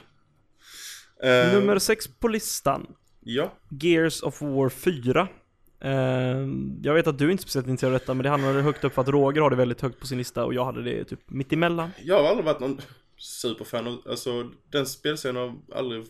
[1.22, 2.86] Eh, Nummer 6 på listan.
[3.20, 5.28] Ja, Gears of War 4.
[5.80, 5.90] Eh,
[6.82, 8.94] jag vet att du inte är speciellt intresserad av detta, men det hamnade högt upp
[8.94, 11.20] för att Roger har det väldigt högt på sin lista och jag hade det typ
[11.30, 11.90] mitt emellan.
[12.04, 12.80] jag har aldrig varit någon
[13.16, 16.04] superfan av, alltså den spelserien har aldrig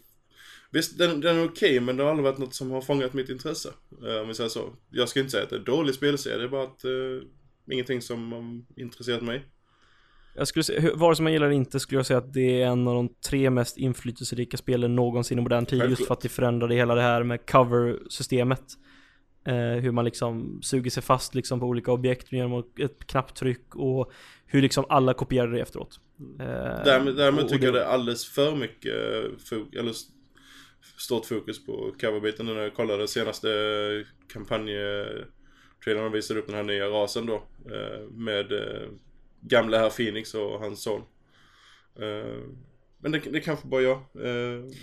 [0.71, 3.29] Visst, den, den är okej men det har aldrig varit något som har fångat mitt
[3.29, 3.69] intresse.
[4.07, 4.71] eh, om vi säger så.
[4.91, 7.23] Jag ska inte säga att det är en dålig spelserie, det är bara att uh,
[7.73, 9.45] ingenting som har intresserat mig.
[10.35, 12.67] Jag skulle säga, vare sig man gillar det inte skulle jag säga att det är
[12.67, 15.83] en av de tre mest inflytelserika spelen någonsin i modern tid.
[15.91, 18.63] Just för att det förändrade hela det här med cover-systemet.
[19.47, 24.13] Eh, hur man liksom suger sig fast liksom på olika objekt genom ett knapptryck och
[24.47, 26.01] hur liksom alla kopierade det efteråt.
[26.41, 26.47] Eh,
[26.85, 28.95] Därmed, därmed och tycker jag det- det är alldeles för mycket
[29.51, 29.93] fok- eller
[30.97, 33.49] stort fokus på coverbiten nu när jag kollade senaste
[34.33, 37.35] kampanjtrailern och visade upp den här nya rasen då.
[37.71, 38.89] Eh, med eh,
[39.41, 41.03] gamla herr Phoenix och hans son.
[42.01, 42.43] Eh,
[43.01, 43.97] men det, det kanske bara jag.
[44.15, 44.31] Eh,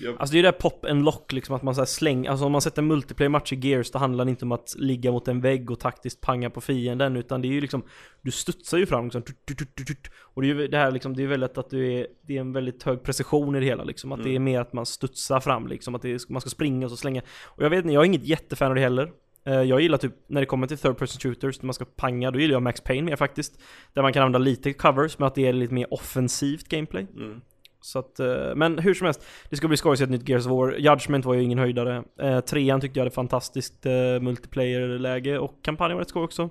[0.01, 1.85] jag Alltså det är ju det där pop and lock liksom att man så här
[1.85, 5.11] slänger, alltså om man sätter multiplayer-match i Gears då handlar det inte om att ligga
[5.11, 7.83] mot en vägg och taktiskt panga på fienden utan det är ju liksom
[8.21, 10.11] Du studsar ju fram liksom tut, tut, tut, tut, tut.
[10.17, 12.41] Och det är ju det här liksom, det är väldigt att du är Det är
[12.41, 15.39] en väldigt hög precision i det hela liksom Att det är mer att man studsar
[15.39, 18.01] fram liksom Att det man ska springa och så slänga Och jag vet inte, jag
[18.01, 19.11] är inget jättefan av det heller
[19.45, 22.31] Eh, Jag gillar typ, när det kommer till third person shooters, när man ska panga,
[22.31, 23.61] då gillar jag Max Payne mer faktiskt.
[23.93, 27.07] Där man kan använda lite covers, men att det är lite mer offensivt gameplay.
[27.15, 27.41] Mm.
[27.85, 30.29] Så att, eh, men hur som helst, det ska bli skoj att se ett nytt
[30.29, 30.77] Gears of War.
[30.77, 32.03] Judgment var ju ingen höjdare.
[32.19, 36.49] Eh, trean tyckte jag hade fantastiskt eh, multiplayer-läge och kampanjen var rätt skoj också.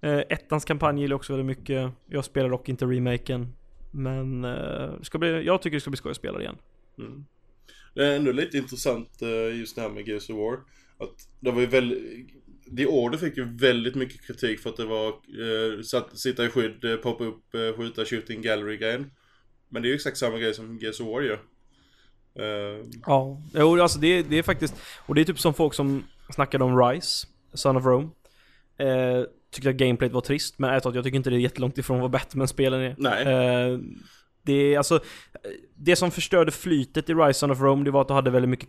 [0.00, 1.92] Eh, ettans kampanj gillar jag också väldigt mycket.
[2.06, 3.52] Jag spelar dock inte remaken.
[3.90, 6.56] Men eh, ska bli, jag tycker det ska bli skoj att spela det igen.
[6.98, 7.24] Mm.
[7.94, 10.58] Det är ändå lite intressant eh, just det här med Gears of War.
[10.98, 12.28] Att det var ju väldigt...
[12.76, 16.48] The Order fick ju väldigt mycket kritik för att det var eh, satt, sitta i
[16.48, 17.44] skydd, eh, poppa upp,
[17.76, 19.10] skjuta, shooting gallery-grejen.
[19.76, 21.40] Men det är ju exakt samma grej som Gears of War gör.
[22.38, 24.74] Eh, Ja, jo, alltså det, det är faktiskt,
[25.06, 28.08] och det är typ som folk som snackade om Rise, Son of Rome.
[28.78, 31.78] Eh, tyckte att gameplayet var trist, men ärligt talat, jag tycker inte det är jättelångt
[31.78, 32.94] ifrån vad Batman-spelen är.
[32.98, 33.22] nej.
[33.26, 33.78] Eh,
[34.42, 35.00] det är alltså,
[35.74, 38.50] det som förstörde flytet i Rise Son of Rome, det var att du hade väldigt
[38.50, 38.68] mycket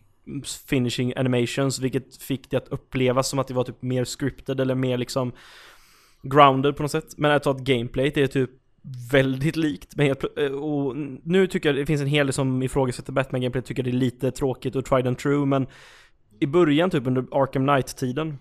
[0.70, 4.76] finishing animations, vilket fick det att upplevas som att det var typ mer scripted eller
[4.76, 5.32] mer liksom
[6.22, 7.18] grounded på något sätt.
[7.18, 8.50] Men jag tror att gameplayet är typ
[9.12, 9.96] väldigt likt.
[9.96, 13.42] Men helt, eh, och nu tycker jag det finns en hel del som ifrågasätter batman
[13.42, 15.68] gameplay tycker det är lite tråkigt och tried and true, men
[16.40, 18.38] i början typ under Arkham Knight-tiden,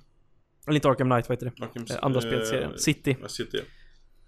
[0.67, 1.65] eller inte Arkham Knight, vad heter det?
[1.65, 3.17] Arkham, Eh, Andra spelserien, City.
[3.29, 3.59] City.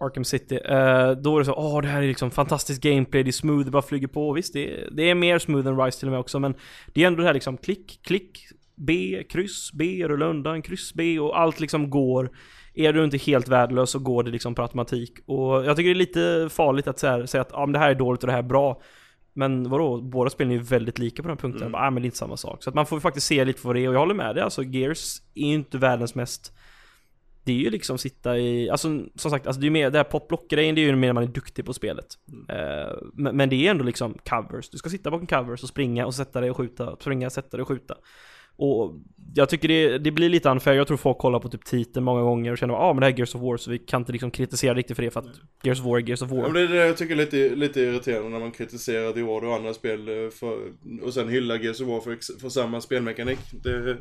[0.01, 0.55] Arkham City.
[0.65, 3.65] Eh, då är det så, åh det här är liksom fantastiskt gameplay, det är smooth,
[3.65, 4.33] det bara flyger på.
[4.33, 6.55] Visst, det är, det är mer smooth än Rise till och med också, men
[6.95, 8.39] det är ändå det här liksom klick, klick,
[8.77, 12.31] B, kryss, B, rulla undan, kryss, B och allt liksom går.
[12.79, 15.13] Är du inte helt värdelös så går det liksom per automatik.
[15.27, 17.91] Och jag tycker det är lite farligt att här, säga att ah, men det här
[17.91, 18.81] är dåligt och det här är bra.
[19.33, 21.63] Men vadå, båda spelen är ju väldigt lika på den punkten.
[21.63, 21.73] Mm.
[21.73, 22.63] Bara, ah, men det är inte samma sak.
[22.63, 24.45] Så att man får faktiskt se lite vad det är och jag håller med dig.
[24.45, 26.53] Alltså Gears är ju inte världens mest
[27.49, 29.99] det är ju liksom sitta i, alltså som sagt, alltså det är ju mer, det
[29.99, 32.07] här popblock-grejen det är ju mer när man är duktig på spelet.
[32.49, 36.07] Eh, men, men det är ändå liksom covers, du ska sitta bakom covers och springa
[36.07, 37.95] och sätta dig och skjuta, springa, sätta dig och skjuta.
[38.59, 38.95] Och
[39.35, 42.23] jag tycker det, det blir lite unfair, jag tror folk kollar på typ titeln många
[42.23, 44.01] gånger och känner ja ah, men det här är Gears of War så vi kan
[44.03, 46.35] inte liksom kritisera riktigt för det för att Gears of War är Gears of Ja,
[46.35, 46.53] men War.
[46.53, 49.55] det är det jag tycker är lite, lite irriterande när man kritiserar The Order och
[49.55, 50.59] andra spel eh, för,
[51.03, 53.39] och sen hyllar Gears of War för, för samma spelmekanik.
[53.53, 53.97] Det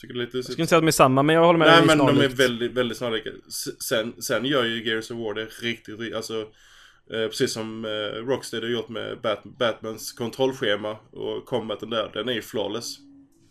[0.00, 0.36] tycker det är lite...
[0.38, 2.08] Jag skulle inte säga att de är samma men jag håller med Nej men de
[2.08, 2.40] är snarlikt.
[2.40, 3.30] väldigt, väldigt snarlika.
[3.88, 6.40] Sen, sen gör ju Gears of War det riktigt, riktigt alltså
[7.12, 12.28] eh, Precis som eh, Rocksteady har gjort med Bat Batmans kontrollschema och combaten där, den
[12.28, 13.09] är ju flawless.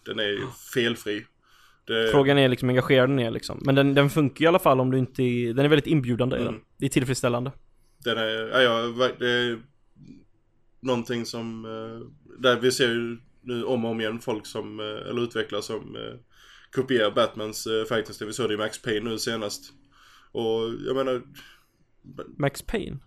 [0.09, 1.25] Den är ju felfri.
[1.85, 3.61] Det, Frågan är liksom engagerad den är liksom.
[3.65, 6.35] Men den, den funkar i alla fall om du inte är, den är väldigt inbjudande
[6.35, 6.53] Mm.
[6.53, 6.61] den.
[6.77, 7.51] Det är tillfredsställande.
[8.03, 9.59] Den är, ja, det är
[10.79, 12.07] någonting som, eh,
[12.41, 15.95] där vi ser ju nu om och om igen folk som, eh, eller utvecklare som
[15.95, 16.19] eh,
[16.71, 18.27] kopierar Batmans fighting.
[18.27, 19.73] Vi såg det i Max Payne nu senast.
[20.31, 21.21] Och jag menar,
[22.37, 22.99] Max Payne?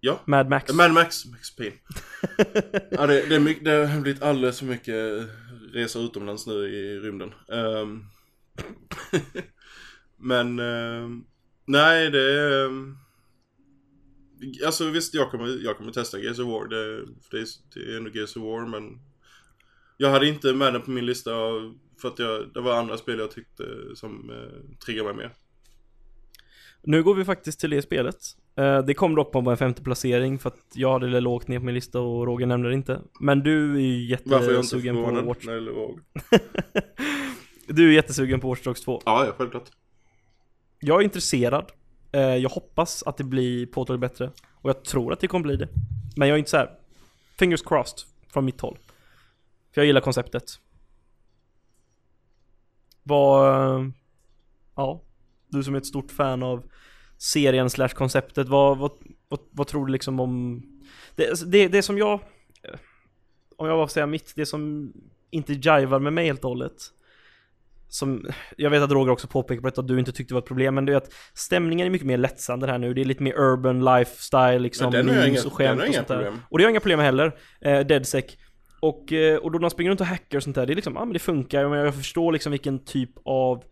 [0.00, 0.20] ja.
[0.24, 0.72] Mad Max?
[0.72, 1.76] Mad Max, Max Payne.
[2.90, 5.28] ja, det, det, är mycket, det har blivit alldeles för mycket
[5.76, 7.34] resor utomlands nu i rymden.
[7.48, 8.06] Um,
[10.16, 11.24] men, ehm,
[11.64, 12.64] nej det är...
[12.64, 12.98] Um,
[14.66, 16.68] Alltså visst, jag kommer, jag kommer testa Gears of War.
[16.68, 19.00] Det, för det, är, det är ändå Gears of War, men...
[19.96, 21.30] Jag hade inte med den på min lista
[22.00, 23.64] för att jag, det var andra spel jag tyckte
[23.94, 25.32] som eh, triggade mig mer.
[26.82, 28.16] Nu går vi faktiskt till det spelet.
[28.56, 31.58] Eh, det kom dock på en femte placering för att jag hade det lågt ner
[31.58, 33.00] på min lista och Roger nämnde det inte.
[33.20, 35.44] Men du är ju Varför jag inte jättesugen på Watch...
[35.46, 36.00] det gäller VOG.
[37.68, 39.02] Du är jättesugen på Watch Dogs 2.
[39.04, 39.70] Ja, ja, självklart.
[40.80, 41.72] Jag är intresserad.
[42.12, 44.30] Eh, jag hoppas att det blir påtagligt bättre.
[44.52, 45.68] Och jag tror att det kommer bli det.
[46.16, 46.70] Men jag är inte så här.
[47.38, 47.98] Fingers crossed
[48.32, 48.78] från mitt håll.
[49.74, 50.44] För jag gillar konceptet.
[53.02, 53.48] Vad...
[53.80, 53.86] eh,
[54.76, 55.02] Ja.
[55.48, 56.62] Du som är ett stort fan av
[57.18, 58.48] serien slash konceptet.
[58.48, 58.90] Vad, vad,
[59.28, 60.62] vad, vad tror du liksom om...
[61.14, 62.12] Det, alltså, det, det som jag...
[62.12, 62.78] eh,
[63.56, 64.92] Om jag bara får säga mitt, det som
[65.30, 66.72] inte jivar med mig helt och hållet.
[67.88, 70.42] Som, jag vet att Roger också påpekar på detta att du inte tyckte det var
[70.42, 72.94] ett problem, men det är att stämningen är mycket mer lättsam här nu.
[72.94, 75.94] Det är lite mer urban lifestyle liksom, den jag memes inga, och den skämt och
[75.94, 76.14] sånt där.
[76.14, 76.40] problem.
[76.50, 77.38] Och det har jag inga problem heller.
[77.60, 78.24] Eh, Deadsec.
[78.80, 80.94] Och, eh, och då de springer runt och hackar och sånt där, det är liksom,
[80.94, 83.64] ja men det funkar, men jag förstår liksom vilken typ av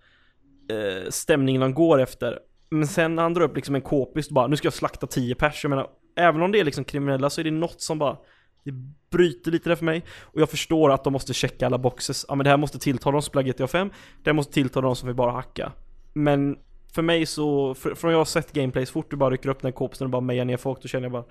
[0.71, 2.39] eh, stämning de går efter.
[2.75, 5.07] Men sen när han drar upp liksom en k-pist och bara, nu ska jag slakta
[5.07, 7.99] 10 pers, jag menar, även om det är liksom kriminella så är det något som
[7.99, 8.17] bara
[8.65, 8.73] det
[9.11, 10.05] bryter lite där för mig.
[10.21, 12.25] Och jag förstår att de måste checka alla boxes.
[12.29, 13.91] Ja men det här måste tilltala de som spelar GTA 5.
[14.23, 15.73] Det här måste tilltala de som vill bara hacka.
[16.13, 16.59] Men
[16.95, 19.61] för mig så, för, från jag har sett gameplay, så fort du bara rycker upp
[19.61, 21.25] den här kåpsten och bara mejar ner folk, då känner jag bara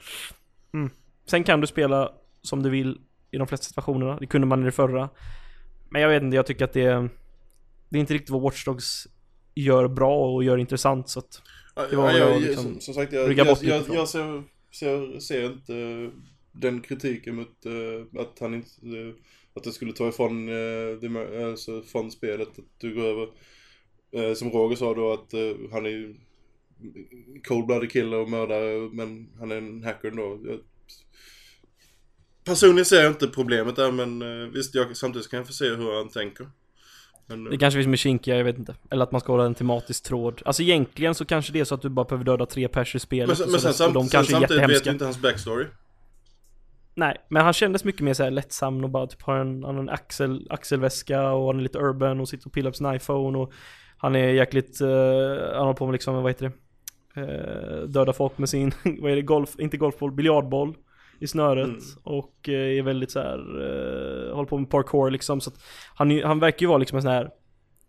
[0.74, 0.90] mm.
[1.30, 4.18] Sen kan du spela som du vill i de flesta situationerna.
[4.20, 5.10] Det kunde man i det förra.
[5.90, 7.10] Men jag vet inte, jag tycker att det
[7.90, 9.08] Det är inte riktigt vad Watch Dogs
[9.56, 11.42] gör bra och gör intressant så att
[11.90, 15.46] Det var ja, jag liksom som, som sagt, jag, jag, jag, jag ser, ser, ser
[15.46, 16.10] inte
[16.52, 19.14] den kritiken mot eh, att han inte, eh,
[19.54, 23.28] att det skulle ta ifrån, eh, det, alltså från spelet att du går över,
[24.12, 26.16] eh, som Roger sa då att eh, han är ju
[27.44, 30.40] cold-blooded killer och mördare men han är en hacker då.
[30.46, 30.60] Jag,
[32.44, 35.70] personligen ser jag inte problemet där men eh, visst, jag, samtidigt kan jag få se
[35.70, 36.50] hur han tänker.
[37.28, 38.76] Men, Det kanske finns med kinkiga, jag vet inte.
[38.92, 40.42] Eller att man ska hålla en tematisk tråd.
[40.46, 43.00] Alltså egentligen så kanske det är så att du bara behöver döda tre pers i
[43.00, 43.28] spelet.
[43.28, 45.66] men, sen- och men så sen, samt, de sen kanske samtidigt vet inte hans backstory.
[46.96, 49.90] Nej, men han kändes mycket mer såhär lättsam och bara typ har en, har en
[49.90, 53.54] axel, axelväska och han är lite urban och sitter och pillar på sin iPhone och
[53.98, 54.88] han är jäkligt, uh,
[55.54, 56.54] han håller på med liksom, vad heter det?
[57.22, 58.72] Eh, döda folk med sin,
[59.02, 60.76] vad är det, golf, inte golfboll, biljardboll
[61.20, 61.80] i snöret Mm.
[62.04, 65.56] och eh, är väldigt så här uh, håller på med parkour liksom så att
[65.96, 67.30] han, han verkar ju vara liksom en sån här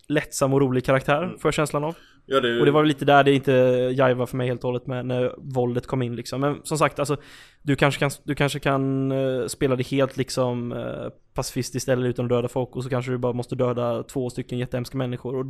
[0.08, 1.38] lättsam och rolig karaktär, Mm.
[1.38, 1.96] får jag känslan av.
[2.26, 2.58] Ja, det.
[2.58, 3.52] Och det var väl lite där det inte
[3.96, 6.40] jajvar för mig helt och hållet med när våldet kom in liksom.
[6.40, 7.16] Men som sagt, alltså
[7.62, 12.24] du kanske kan, du kanske kan eh, spela det helt liksom uh, pacifistiskt eller utan
[12.24, 15.46] att döda folk och så kanske du bara måste döda två stycken jättehemska människor och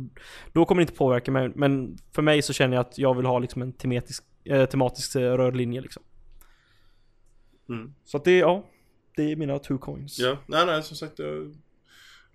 [0.53, 1.51] då kommer det inte påverka mig.
[1.55, 5.15] Men för mig så känner jag att jag vill ha liksom en tematisk, uh, tematisk
[5.15, 6.03] eh, röd linje liksom.
[7.69, 7.93] Mm.
[8.05, 8.65] Så att det, ja,
[9.15, 10.19] det är mina two coins.
[10.19, 11.51] Ja, nej nej som sagt det,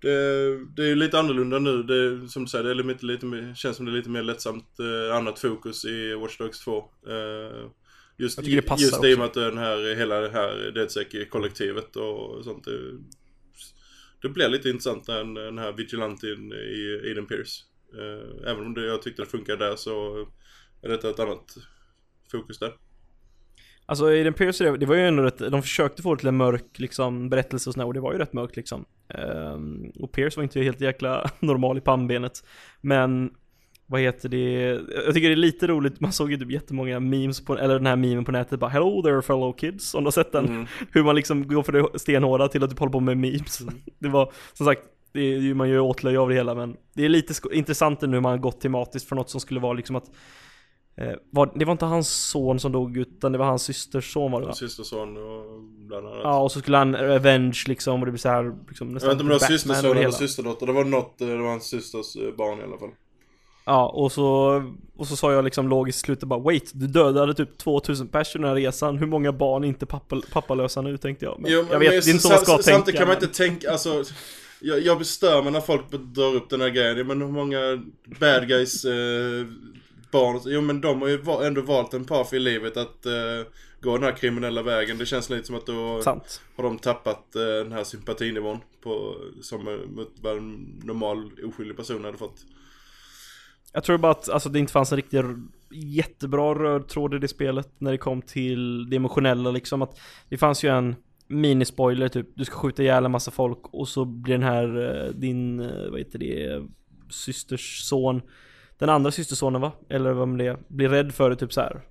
[0.01, 1.83] det, det är ju lite annorlunda nu.
[1.83, 4.79] Det, som du säger, det är lite, lite känns som det är lite mer lättsamt
[4.79, 6.77] eh, annat fokus i Watch Dogs 2.
[6.77, 7.69] Eh,
[8.17, 10.71] just, Jag tycker det passar just i och med att den här, hela det här
[10.71, 12.63] DedSec-kollektivet och sånt.
[12.65, 12.79] Det,
[14.21, 17.63] det blir lite intressant den, den här vigilanten i Eden Pierce.
[17.93, 20.25] Eh, även om det, jag tyckte det funkade där så
[20.81, 21.57] är detta ett annat
[22.31, 22.73] fokus där.
[23.85, 26.37] Alltså i den Pierce, det var ju ändå rätt, de försökte få det till en
[26.37, 28.85] mörk liksom berättelse och sådär, och det var ju rätt mörkt liksom.
[29.13, 32.43] Ehm, och Pierce var inte helt jäkla normal i pannbenet.
[32.81, 33.31] Men,
[33.85, 34.51] vad heter det,
[35.05, 37.85] jag tycker det är lite roligt, man såg ju typ jättemånga memes på, eller den
[37.85, 40.45] här memen på nätet bara 'Hello there fellow kids' om du har sett den?
[40.45, 40.65] Mm.
[40.91, 43.61] Hur man liksom går för det stenhårda till att typ hålla på med memes.
[43.99, 44.81] Det var, som sagt,
[45.13, 48.07] det är man gör ju åtlöje av det hela men det är lite intressant nu
[48.07, 50.11] hur man har gått tematiskt från något som skulle vara liksom att
[50.95, 54.31] eh, var, det var inte hans son som dog utan det var hans systers son
[54.31, 54.49] var det va?
[54.49, 56.19] Hans systerson och bland annat.
[56.23, 59.03] Ja och så skulle han revenge liksom och det blir så här liksom Jag vet
[59.03, 60.65] inte om det var systerson eller systerdotter.
[60.65, 62.89] Det var något, eh, det var hans systers eh, barn i alla fall.
[63.65, 64.63] Ja och så,
[64.97, 68.47] och så sa jag liksom logiskt i slutet bara Wait, du dödade typ 2000 personer
[68.47, 71.39] den här resan, hur många barn är inte pappa, pappalösa nu tänkte jag.
[71.39, 72.63] Men Jo, jag vet, det är inte så man ska tänka.
[72.63, 74.03] Samtidigt kan man men- inte tänka, alltså
[74.61, 77.07] jag, jag bestör mig när folk drar upp den här grejen.
[77.07, 77.83] Men hur många
[78.19, 79.45] bad guys eh,
[80.11, 83.47] barn, jo men de har ju ändå valt en path i livet att eh,
[83.81, 84.97] gå den här kriminella vägen.
[84.97, 86.41] Det känns lite som att då Sant.
[86.55, 89.65] har de tappat eh, den här sympatinivån på, som
[90.21, 92.45] vad en normal oskyldig person hade fått.
[93.73, 95.35] Jag tror bara att alltså, det inte fanns en riktigt r-
[95.71, 99.99] jättebra röd tråd i det spelet när det kom till det emotionella liksom att
[100.29, 100.95] det fanns ju en
[101.27, 105.57] minispoiler typ du ska skjuta ihjäl en massa folk och så blir den här din,
[105.91, 106.67] vad heter det,
[107.09, 108.21] systers son
[108.81, 109.71] den andra systersonen va?
[109.89, 111.81] Eller vad det är, blir rädd för det typ så här.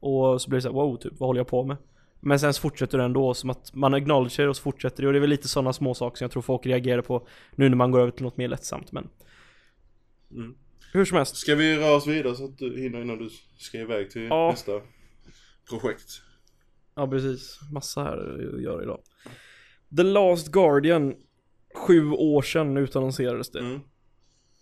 [0.00, 1.76] Och så blir det så här, wow typ, vad håller jag på med?
[2.20, 5.12] Men sen så fortsätter det ändå som att man acknowledger och så fortsätter det och
[5.12, 7.76] det är väl lite sådana små saker som jag tror folk reagerar på nu när
[7.76, 9.08] man går över till något mer lättsamt men
[10.32, 10.54] Mm.
[10.92, 13.28] Hur som helst Ska vi röra oss vidare så att du hinner innan du
[13.58, 14.50] ska iväg till Ja.
[14.50, 14.72] nästa
[15.70, 16.08] projekt?
[16.94, 19.00] Ja precis, massa här att göra idag
[19.96, 21.14] The Last Guardian
[21.74, 23.80] Sju år sedan utannonserades det Mm.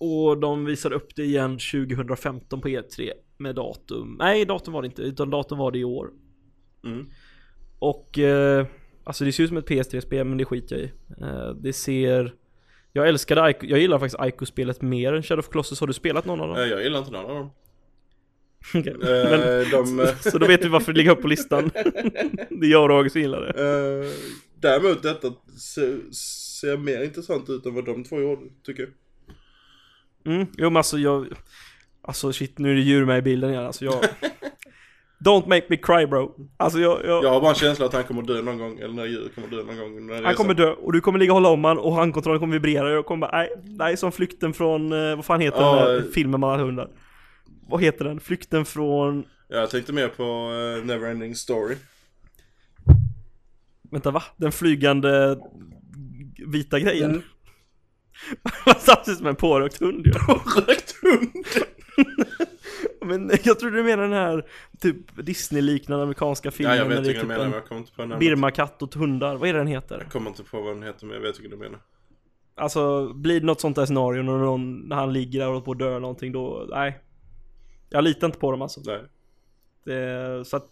[0.01, 4.87] Och de visade upp det igen 2015 på E3 Med datum, nej datum var det
[4.87, 6.11] inte utan datum var det i år
[6.85, 7.07] Mm.
[7.79, 8.67] Och eh,
[9.05, 10.91] Alltså det ser ut som ett PS3-spel men det skiter jag i
[11.21, 12.35] eh, Det ser
[12.93, 16.25] Jag älskade Ico, jag gillar faktiskt Ico-spelet mer än Shadow of Colossus Har du spelat
[16.25, 16.57] någon av dem?
[16.57, 17.51] Eh, Jag gillar inte någon av dem.
[18.75, 18.93] Okej.
[18.93, 21.71] Eh, Men, de, eh, så då vet vi varför det ligger upp på listan
[22.51, 23.49] Det är jag och Roger som gillar det
[24.05, 24.11] Eh,
[24.55, 25.33] däremot detta
[25.75, 28.93] ser, ser mer intressant ut än vad de två gjorde, tycker jag.
[30.27, 31.27] Mm, jo men alltså jag
[32.03, 33.95] Alltså shit nu är det djur med i bilden igen alltså jag
[35.25, 38.05] Don't make me cry bro Alltså jag, jag, Jag har bara en känsla att han
[38.05, 40.67] kommer dö någon gång, eller när djuret kommer dö någon gång Han kommer resan.
[40.67, 43.07] dö och du kommer ligga och hålla om han och handkontrollen kommer vibrera och jag
[43.07, 46.41] kommer bara nej, nej som flykten från, eh, vad fan heter Ja, den där filmen
[46.41, 46.91] man har hundar?
[47.69, 48.21] Vad heter den?
[48.21, 51.77] Flykten från, Jag tänkte mer på uh, Neverending Story.
[53.91, 54.23] vänta va?
[54.37, 55.37] Den flygande
[56.47, 57.11] vita grejen?
[57.11, 57.23] Mm.
[58.79, 60.13] Samtidigt som en pårökt hund ju.
[60.13, 61.31] Rökt hund!
[63.01, 64.47] Men jag tror du menar den här
[64.81, 64.97] typ
[65.27, 67.93] Disney-liknande amerikanska Ja, filmen jag vet vilken typ du menar, men en jag kommer inte
[67.93, 68.19] på namnet.
[68.19, 69.99] Birmakatt och hundar, vad är det den heter?
[69.99, 71.81] Jag kommer inte på vad den heter, men jag vet vilken du menar.
[72.55, 75.73] Alltså, blir det något sånt där scenario när, någon, när han ligger där och på
[75.73, 77.01] att dö någonting då, nej.
[77.91, 78.81] Jag litar inte på dem alltså.
[78.87, 79.03] Nej.
[79.85, 80.69] Det, så att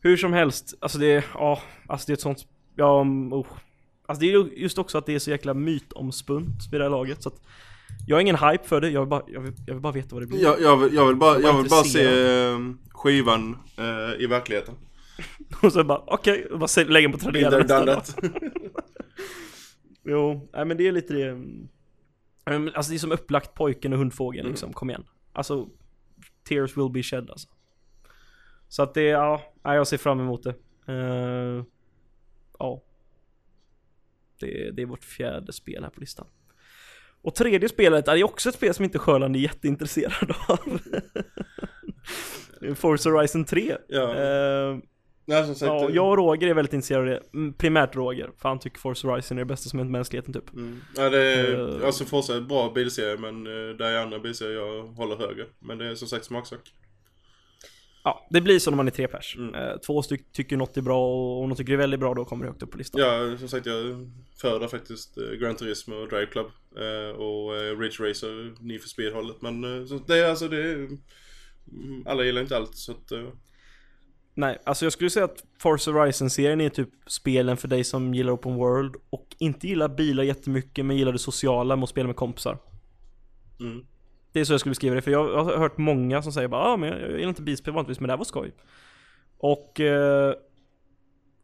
[0.00, 2.46] Hur som helst, alltså det, ja, alltså det är ett sånt,
[2.76, 3.00] ja,
[3.30, 3.46] oh.
[4.08, 6.90] Alltså det är ju just också att det är så jäkla mytomspunt vid det här
[6.90, 7.42] laget så att
[8.06, 10.08] Jag har ingen hype för det, jag vill bara, jag vill, jag vill bara veta
[10.14, 10.42] vad det blir.
[10.42, 12.58] Jag, jag, vill, jag vill bara, Jag vill bara se se eh,
[12.90, 14.74] skivan eh, i verkligheten.
[15.62, 18.02] Och så bara, okej, okay, bara lägga den på Tradera nästa dag.
[20.04, 21.28] Jo, nej men det är lite det
[22.50, 24.50] Mm, Alltså det är som upplagt pojken och hundfågeln Mm.
[24.52, 25.04] liksom, kom igen.
[25.32, 25.68] Alltså
[26.48, 27.48] Tears will be shed alltså.
[28.68, 30.54] Så att det, ja, jag ser fram emot det.
[30.92, 31.64] Eh,
[32.58, 32.82] Ja
[34.40, 36.26] det, det är vårt fjärde spel här på listan
[37.22, 40.78] Och tredje spelet är också ett spel som inte Sjöland är jätteintresserad av
[42.74, 44.14] Forza Horizon 3 Ja.
[44.16, 44.78] Eh,
[45.30, 47.38] Nej, som sagt, Ja, eh, jag och Roger är väldigt intresserade av det.
[47.38, 50.52] Mm, Primärt Roger, för han tycker Forza Horizon är det bästa som hänt mänskligheten typ.
[50.54, 50.80] Mm.
[50.96, 51.86] Ja, det är, Eh.
[51.86, 55.44] alltså Forza är en bra bilserie men eh, det är andra bilserier jag håller högre.
[55.58, 56.60] Men det är som sagt smaksak.
[58.08, 59.36] Ja, det blir så när man är tre pers.
[59.38, 59.54] Mm.
[59.54, 62.14] Eh, två stycken tycker något är bra och om de tycker det är väldigt bra
[62.14, 63.00] då kommer det högt upp på listan.
[63.00, 66.46] Ja, som sagt jag föredrar faktiskt eh, Gran Turismo och Drive Club.
[66.76, 69.42] Eh, och Ridge Racer, Need for Speed-hållet.
[69.42, 73.12] Men eh, så det är alltså det är, mm, Alla gillar inte allt så att...
[74.34, 78.32] Nej, alltså jag skulle säga att Forza Horizon-serien är typ spelen för dig som gillar
[78.32, 82.16] Open World och inte gillar bilar jättemycket men gillar det sociala med att spela med
[82.16, 82.58] kompisar.
[83.60, 83.84] mm.
[84.32, 86.62] Det är så jag skulle beskriva det, för jag har hört många som säger bara
[86.62, 88.52] ah, men jag gillar inte bilspel vanligtvis, men det här var skoj.
[89.38, 90.34] Och eh,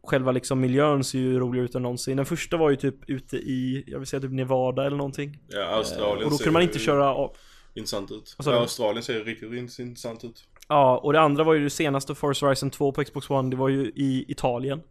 [0.03, 2.17] själva liksom miljön ser ju roligare ut än någonsin.
[2.17, 5.39] Den första var ju typ ute i, jag vill säga typ Nevada eller någonting.
[5.47, 7.37] Ja, Australien Eh, och då kunde man inte köra av.
[7.73, 8.35] intressant ut.
[8.45, 8.53] Ja?
[8.53, 10.43] Australien ser riktigt intressant ut.
[10.67, 13.55] Ja, och det andra var ju det senaste Forza Horizon 2 på Xbox One, det
[13.55, 14.81] var ju i Italien.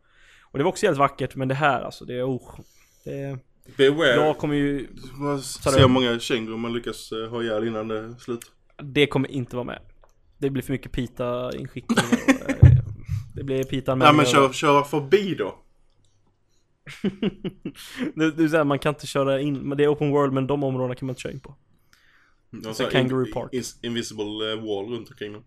[0.43, 2.61] Och det var också helt vackert, men det här alltså, det är oh,
[3.05, 3.39] det,
[3.77, 4.09] Beware.
[4.15, 4.89] Jag kommer ju,
[5.43, 8.53] ser hur många kängurur man lyckas eh, ha ihjäl innan det är slut.
[8.83, 9.81] det kommer inte vara med.
[10.39, 12.05] Det blir för mycket pita-inskickningar
[12.61, 12.79] och, eh,
[13.35, 15.59] Det blir pita Nej men kör, kör förbi då.
[18.15, 20.33] det, det är så här, man kan inte köra in, men det är open world
[20.33, 21.55] men de områdena kan man inte köra in på.
[22.69, 23.53] Och Så Kangaroo Park.
[23.53, 25.45] Ins- invisible eh, wall runt omkring dem.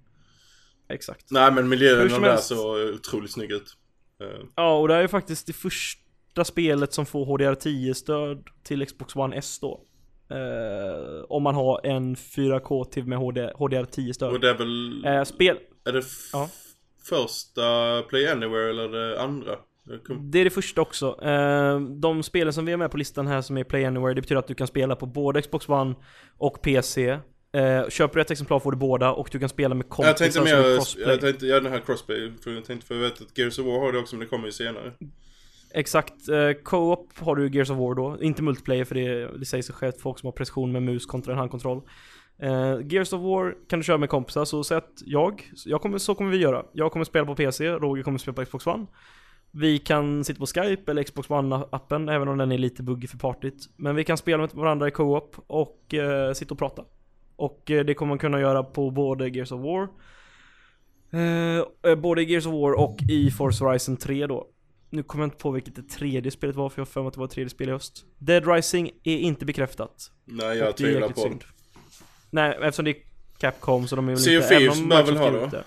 [0.89, 1.31] Exakt.
[1.31, 1.69] Nej men
[2.09, 2.47] som där helst.
[2.47, 3.77] så otroligt snygg ut.
[4.21, 6.01] Eh, Ja, och det här är faktiskt det första
[6.43, 9.81] spelet som får HDR10-stöd till Xbox One S då.
[10.29, 14.41] Eh, om man har en 4K-TV med HD, och HDR10-stöd.
[14.41, 15.05] det är väl...
[15.05, 16.49] Eh, spel, är det ja.
[17.09, 19.51] första Play Anywhere eller det andra?
[20.19, 21.23] Det är det första också.
[21.23, 24.21] Eh, de spelen som vi har med på listan här som är Play Anywhere, det
[24.21, 25.95] betyder att du kan spela på både Xbox One
[26.37, 27.19] och PC.
[27.51, 30.17] Eh, köper du ett exemplar får du båda och du kan spela med kompisar Jag
[30.17, 31.09] tänkte som är mer, crossplay.
[31.09, 33.65] jag tänkte, ja den här crossplay, för jag tänkte för jag vet att Gears of
[33.65, 34.93] War har det också men det kommer ju senare.
[35.73, 39.45] Exakt, eh, Co-op har du i Gears of War då, inte multiplayer för det, det
[39.45, 41.81] säger sig självt folk som har precision med mus kontra en handkontroll.
[42.39, 45.97] Eh, Gears of War kan du köra med kompisar, så säg att jag, jag kommer,
[45.97, 46.65] så kommer vi göra.
[46.73, 48.85] Jag kommer spela på PC, Roger kommer spela på Xbox One.
[49.51, 53.17] Vi kan sitta på Skype eller Xbox One-appen, även om den är lite buggig för
[53.17, 53.69] partyt.
[53.75, 56.83] Men vi kan spela med varandra i Co-op och eh, sitta och prata.
[57.35, 59.87] Och eh, det kommer man kunna göra på både Gears of War
[61.11, 64.47] eh, Både i Gears of War och i Force Horizon 3 då.
[64.89, 67.07] Nu kommer jag inte på vilket det tredje spelet var, för jag har för mig
[67.07, 68.05] att det var ett tredje spel i höst.
[68.17, 70.11] Dead Rising är inte bekräftat.
[70.25, 71.21] Nej det jag tvivlar på det.
[71.21, 71.43] synd.
[72.29, 72.97] Nej, eftersom det är
[73.37, 74.47] Capcom så de är väl Sea inte...
[74.47, 75.63] Thieves om bör väl ha gjort det?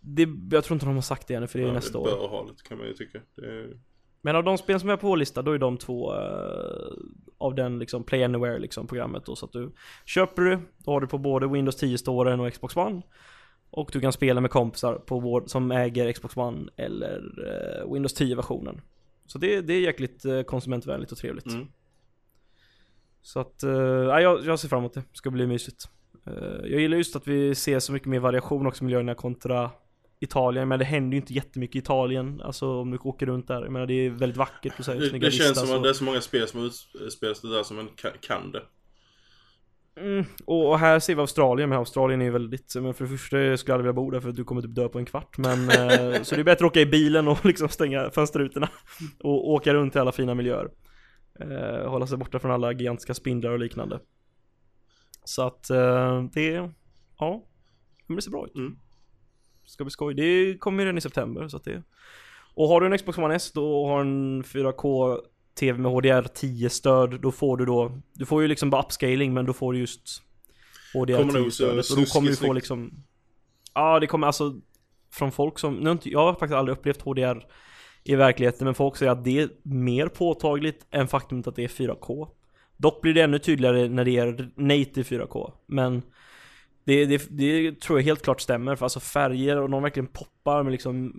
[0.00, 0.56] det.
[0.56, 2.04] Jag tror inte de har sagt det ännu för det är Ja, nästa det år.
[2.04, 3.20] bör ha det kan man ju tycka.
[3.36, 3.78] Det är...
[4.22, 6.92] Men av de spel som är på vår lista, då är de två eh,
[7.38, 9.72] av den liksom Play Anywhere liksom programmet då så att du
[10.04, 13.02] Köper du, då har du på både Windows 10-storen och Xbox One
[13.76, 17.18] Och du kan spela med kompisar på vår, som äger Xbox One eller
[17.84, 18.80] eh, Windows 10-versionen
[19.26, 21.46] Så det, det är jäkligt eh, konsumentvänligt och trevligt.
[21.46, 21.66] Mm.
[23.22, 25.88] Så att, eh, ja, jag, jag ser fram emot det, ska bli mysigt.
[26.26, 26.32] Eh,
[26.70, 29.70] Jag gillar just att vi ser så mycket mer variation också miljöerna kontra
[30.20, 33.62] Italien, men det händer ju inte jättemycket i Italien Alltså om du åker runt där,
[33.62, 34.78] jag menar det är väldigt vackert.
[34.78, 36.70] Och så här, Det, det känns som att och- det är så många spel som
[37.00, 37.88] utspelas det där som man
[38.20, 38.62] kan det.
[39.96, 43.10] Mm, och, och här ser vi Australien, men Australien är ju väldigt, men för det
[43.10, 45.04] första skulle jag aldrig vilja bo där för att du kommer typ dö på en
[45.04, 48.68] kvart men eh, Så det är bättre att åka i bilen och liksom stänga fönsterrutorna
[49.22, 50.70] och åka runt i alla fina miljöer.
[51.40, 54.00] Eh, Hålla sig borta från alla gigantiska spindlar och liknande.
[55.24, 56.70] Så att eh, det,
[57.18, 57.44] ja,
[58.06, 58.54] men det ser bra ut.
[58.54, 58.78] Mm.
[59.66, 61.82] Ska bli skoj, det kommer ju redan i september så att det
[62.54, 65.18] Och har du en Xbox One S då och har en 4K
[65.54, 69.46] TV med HDR10 stöd, då får du då Du får ju liksom bara upscaling men
[69.46, 70.22] då får du just
[70.92, 71.90] Kommer HDR10 nog så stödet.
[71.90, 72.92] Och då kommer du få liksom
[73.74, 74.54] Ja det kommer alltså
[75.12, 77.46] Från folk som, nu har inte, jag har faktiskt aldrig upplevt HDR
[78.04, 81.68] I verkligheten men folk säger att det är mer påtagligt än faktumet att det är
[81.68, 82.28] 4K
[82.76, 86.02] Dock blir det ännu tydligare när det är native 4K Men
[86.84, 90.62] Det, det, det tror jag helt klart stämmer, för alltså färger och de verkligen poppar
[90.62, 91.12] med liksom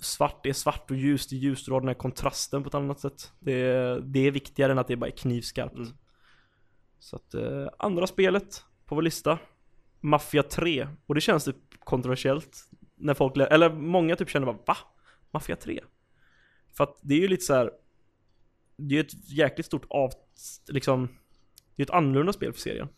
[0.00, 3.00] svart, det är svart och ljust, är ljust, har den här kontrasten på ett annat
[3.00, 3.32] sätt.
[3.38, 3.54] Det,
[4.00, 5.74] det är viktigare än att det bara är knivskarpt.
[5.74, 5.88] Mm.
[6.98, 9.38] Så att, eh, andra spelet på vår lista,
[10.00, 10.88] Mafia 3.
[11.06, 12.58] Och det känns typ kontroversiellt.
[12.96, 14.76] När folk, eller många typ känner bara va?
[15.30, 15.80] Mafia 3?
[16.76, 17.70] För att det är ju lite så här.
[18.76, 20.10] Det är ju ett jäkligt stort av,
[20.68, 21.08] liksom,
[21.76, 22.88] det är ett annorlunda spel för serien.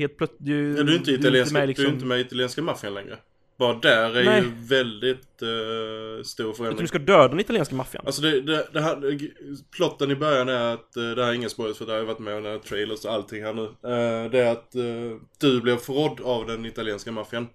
[0.00, 2.20] Helt plötsligt, du, Ja, du är inte italienska, med du liksom, är inte med i
[2.20, 3.18] italienska maffian längre.
[3.58, 4.42] Bara där är Nej.
[4.42, 6.80] ju väldigt uh, stor förändring.
[6.80, 8.06] du ska döda den italienska maffian.
[8.06, 9.18] Alltså det, det, det här,
[9.76, 12.06] plotten i början är att, eh, det här är ingen spoilers för det har jag
[12.06, 13.62] varit med om, den här trailers och allting här nu.
[13.64, 17.48] Eh, det är att eh, du blir förrådd av den italienska maffian.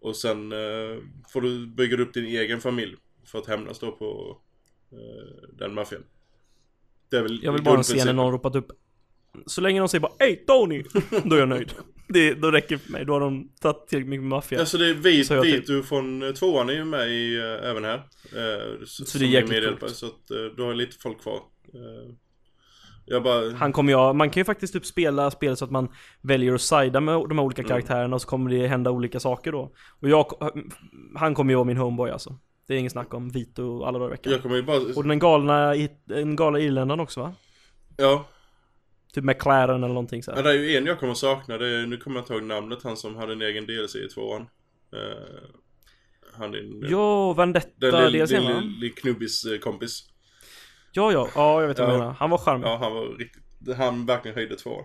[0.00, 0.98] Och sen eh,
[1.28, 4.38] får du bygga upp din egen familj för att hämnas då på
[5.58, 6.02] den maffian.
[7.10, 8.72] Det är väl Jag vill bara se när någon ropat upp
[9.46, 10.84] Så länge de säger bara Hej Tony!
[11.24, 11.72] Då är jag nöjd.
[12.08, 13.04] Det, då räcker det för mig.
[13.04, 14.60] Då har de tagit tillräckligt mycket maffia.
[14.60, 17.94] Alltså det är vit, Vito från eh, tvåan är ju med i, eh, även här.
[17.96, 19.96] Eh, så, Så det är jäkligt coolt.
[19.96, 21.40] Så att eh, du har lite folk kvar.
[23.08, 23.50] Jag bara...
[23.50, 25.88] Han kommer jag, man kan ju faktiskt typ spela spelet så att man
[26.22, 27.68] väljer att sida med de här olika Mm.
[27.68, 29.72] karaktärerna och så kommer det hända olika saker då.
[30.00, 30.52] Och jag,
[31.14, 32.38] han kommer ju vara min homeboy alltså.
[32.68, 34.64] Det är ingen snack om Vito alla dagar i veckan.
[34.66, 34.80] Bara...
[34.96, 35.74] Och den galna,
[36.04, 37.32] den galna irländaren också va?
[37.96, 38.26] Ja,
[39.16, 41.86] Typ McLaren eller någonting så Ja, det är ju en jag kommer sakna, det är,
[41.86, 44.42] nu kommer jag inte ihåg namnet, han som hade en egen DLC i tvåan.
[44.42, 44.48] Uh,
[46.32, 46.90] han är.
[46.90, 48.42] Ja, Vendetta den DLCn
[48.80, 50.04] lille knubbis eh, kompis.
[50.92, 52.12] Ja, ja, ja jag vet vad du menar.
[52.12, 52.66] Han var charmig.
[52.66, 53.42] Ja, han var riktigt...
[53.76, 54.84] Han verkligen höjde tvåan.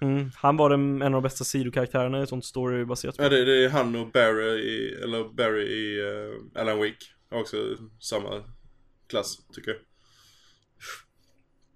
[0.00, 3.24] Mm, han var den, en av de bästa sidokaraktärerna i ett sånt storybaserat spel.
[3.24, 7.04] Ja, det, det är han och Barry i, eller Barry i eh, Alan Wake.
[7.30, 7.56] Också
[8.00, 8.42] samma
[9.08, 9.80] klass, tycker jag.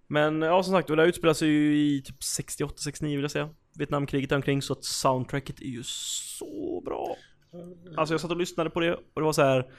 [0.06, 3.30] Men ja, som sagt, och det här utspelar sig ju i typ 68-69 vill jag
[3.30, 3.48] säga.
[3.78, 7.16] Vietnamkriget är omkring, så att soundtracket är ju så bra.
[7.96, 9.70] Alltså jag satt och lyssnade på det och det var så här.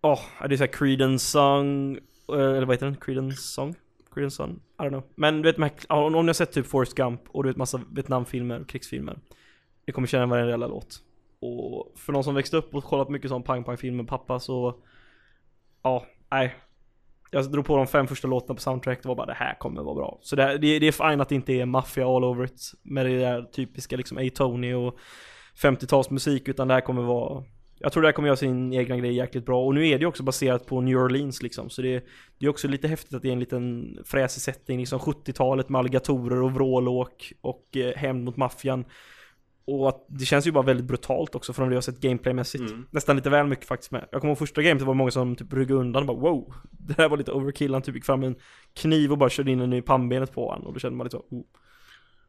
[0.00, 1.96] Åh, det är såhär Creedence song,
[2.32, 2.96] eh, eller vad heter den?
[2.96, 3.74] Creedence song?
[4.14, 4.60] Creedence song?
[4.78, 5.02] I don't know.
[5.14, 5.58] Men du vet,
[5.88, 9.18] här- om ni har sett typ Forrest Gump och du vet massa Vietnamfilmer, och krigsfilmer.
[9.86, 10.98] Ni kommer känna varenda jävla låt.
[11.40, 14.74] Och för någon som växte upp och kollat mycket sån pang-pang-film med pappa så...
[15.82, 16.56] Ja, nej.
[17.30, 19.82] Jag drog på de fem första låtarna på soundtrack, det var bara det här kommer
[19.82, 20.18] vara bra.
[20.22, 22.72] Så det, är- det, det är fine att det inte är maffia all over it
[22.82, 24.98] med det där typiska liksom A-Tony och
[25.62, 27.44] 50-talsmusik utan det här kommer vara
[27.78, 30.02] Jag tror det här kommer göra sin egna grej jäkligt bra och nu är det
[30.02, 32.04] ju också baserat på New Orleans liksom så det,
[32.38, 35.78] det är också lite häftigt att det är en liten fräsig setting liksom 70-talet med
[35.78, 38.84] alligatorer och vrålåk och eh, hämnd mot maffian
[39.66, 42.70] och att det känns ju bara väldigt brutalt också från det jag sett gameplaymässigt.
[42.70, 42.86] Mm.
[42.90, 44.08] Nästan lite väl mycket faktiskt med.
[44.12, 46.54] Jag kommer ihåg första gamet, det var många som typ ryggade undan och bara wow.
[46.70, 48.36] Det här var lite overkill, han typ gick fram med en
[48.74, 51.16] kniv och bara körde in den i pannbenet på honom och då kände man lite
[51.16, 51.44] så, oh.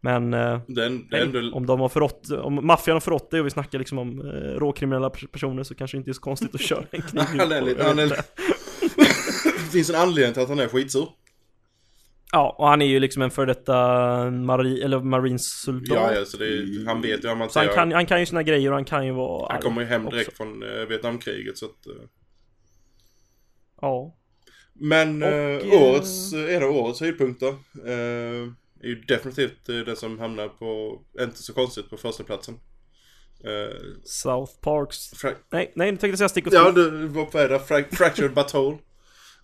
[0.01, 1.51] Men eh, Den, nej, ändå...
[1.53, 4.59] om de har förrått, om maffian har förrått det och vi snackar liksom om eh,
[4.59, 7.51] råkriminella pers- personer så kanske det inte är så konstigt att köra en kniv Han
[7.51, 7.83] är lite...
[7.83, 8.07] Han är...
[9.43, 11.07] det finns en anledning till att han är skitsur.
[12.31, 13.73] Ja, och han är ju liksom en för detta
[14.31, 15.87] mari, eller marinesoldat.
[15.97, 18.19] Ja, ja, så det är, han vet ju hur man Så han kan, han kan
[18.19, 20.17] ju sina grejer och han kan ju vara Han kommer ju hem också.
[20.17, 21.87] direkt från eh, Vietnamkriget så att...
[21.87, 21.93] eh,
[23.81, 24.15] Ja.
[24.73, 27.47] Men Och, eh, eh, årets, en av årets höjdpunkter
[27.85, 28.47] eh,
[28.83, 32.55] är ju definitivt den som hamnar på, inte så konstigt, på första platsen.
[33.43, 34.97] Eh, South Parks.
[35.13, 37.59] fra- Nej, nej, nu tänkte jag säga Stick och ja, du var på det.
[37.59, 38.77] Fra- Fractured But Whole.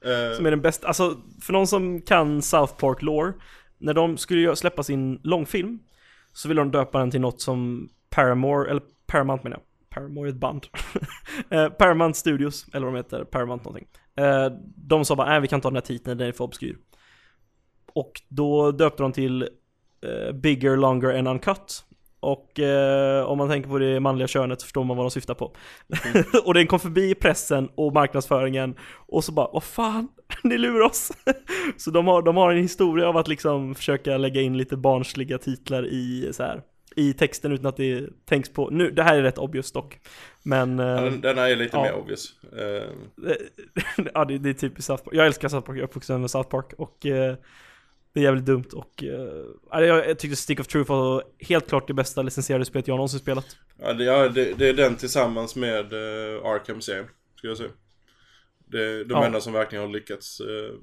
[0.03, 0.35] Eh.
[0.35, 3.33] Som är den bästa, alltså för någon som kan South Park lore
[3.77, 5.79] När de skulle släppa sin långfilm
[6.33, 9.89] Så ville de döpa den till något som Paramore, eller Paramount menar jag.
[9.89, 10.67] Paramore är ett band.
[11.49, 13.87] Eh, Paramount Studios, eller vad de heter, Paramount någonting.
[14.15, 16.77] Eh, De sa bara, nej vi kan ta den här titeln, den är för obskyr.
[17.93, 19.41] Och då döpte de till
[20.01, 21.85] eh, Bigger, Longer and Uncut
[22.23, 25.33] och eh, om man tänker på det manliga könet så förstår man vad de syftar
[25.33, 25.55] på.
[26.45, 28.75] och den kom förbi pressen och marknadsföringen
[29.07, 30.07] och så bara, vad fan,
[30.43, 31.11] ni lurar oss.
[31.77, 35.37] så de har, de har en historia av att liksom försöka lägga in lite barnsliga
[35.37, 36.61] titlar i så här
[36.95, 39.99] i texten utan att det tänks på, nu, det här är rätt obvious dock.
[40.43, 41.83] Men, ja, eh, den, den här är lite ja.
[41.83, 42.33] mer obvious.
[42.57, 45.15] Eh, ja det, det är typiskt South Park.
[45.15, 47.35] Jag älskar South Park, jag är uppvuxen med South Park och eh,
[48.13, 51.87] det är jävligt dumt och eh, jag, jag tyckte Stick of Truth var helt klart
[51.87, 53.45] det bästa licensierade spelet jag någonsin spelat.
[53.81, 57.05] ja, det, ja det, det är den tillsammans med uh, Arkham Serien,
[57.35, 57.69] ska jag säga.
[58.67, 59.25] Det är de Ja.
[59.25, 60.39] enda som verkligen har lyckats.
[60.39, 60.75] eh.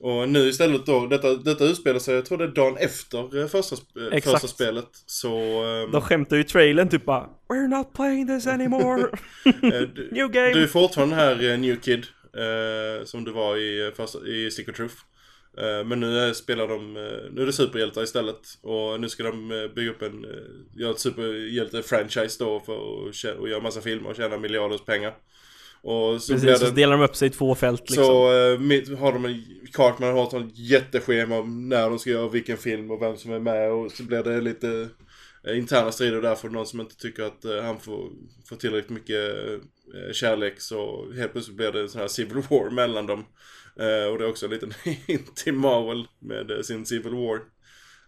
[0.00, 3.46] och nu istället då, detta, detta utspelar sig, jag tror det är dagen efter eh,
[3.46, 4.24] första, eh, Exakt.
[4.40, 4.88] första spelet.
[5.06, 5.34] Så...
[5.64, 9.00] ehm, De skämtar ju i trailern typ bara We're not playing this anymore!
[9.44, 10.52] eh, du, New game!
[10.52, 12.06] du är fortfarande den här eh, New Kid,
[12.36, 14.94] eh, som du var i, eh, första, i Stick of Truth.
[15.58, 18.40] Eh, Men nu spelar de, eh, nu är det superhjältar istället.
[18.62, 20.26] Och nu ska de eh, bygga upp en,
[20.76, 25.14] göra ett superhjälte-franchise då för att och göra massa filmer och tjäna miljarders pengar.
[25.82, 26.70] Och så Precis, och så det...
[26.70, 28.04] delar de upp sig i två fält liksom.
[28.04, 32.56] Så mitt, har de en, Cartman har ett jätteschema om när de ska göra vilken
[32.56, 34.88] film och vem som är med och så blir det lite
[35.48, 38.10] interna strider där för någon som inte tycker att han får,
[38.48, 39.34] får tillräckligt mycket
[40.12, 43.24] kärlek så helt plötsligt blir det en sån här civil war mellan dem.
[43.80, 44.72] Eh, och det är också en liten
[45.06, 47.40] hint till Marvel med eh, sin civil war.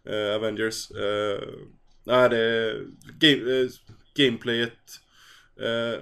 [0.04, 0.90] Eh, Avengers.
[2.04, 2.86] Nej, det är
[3.18, 3.68] game,
[4.14, 4.78] gameplayet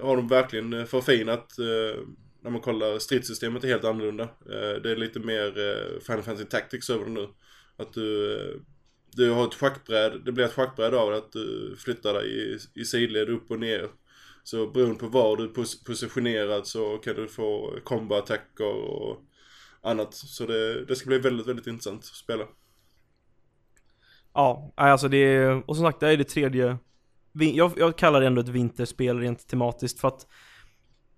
[0.01, 1.55] har de verkligen förfinat.
[2.43, 4.29] När man kollar stridssystemet är helt annorlunda.
[4.83, 7.27] Det är lite mer eh, Final Fantasy Tactics över det nu.
[7.77, 8.61] Att du,
[9.11, 12.57] du har ett schackbräd, det blir ett schackbräd av det, att du flyttar dig i,
[12.81, 13.89] i sidled upp och ner.
[14.43, 19.23] Så beroende på var du är pos- positionerad så kan du få combo-attacker och
[19.83, 20.13] annat.
[20.13, 22.43] Så det, det ska bli väldigt, väldigt intressant att spela.
[24.33, 26.77] Ja, nej, alltså det är, och som sagt det här är det tredje
[27.33, 30.27] jag, jag kallar det ändå ett vinterspel rent tematiskt för att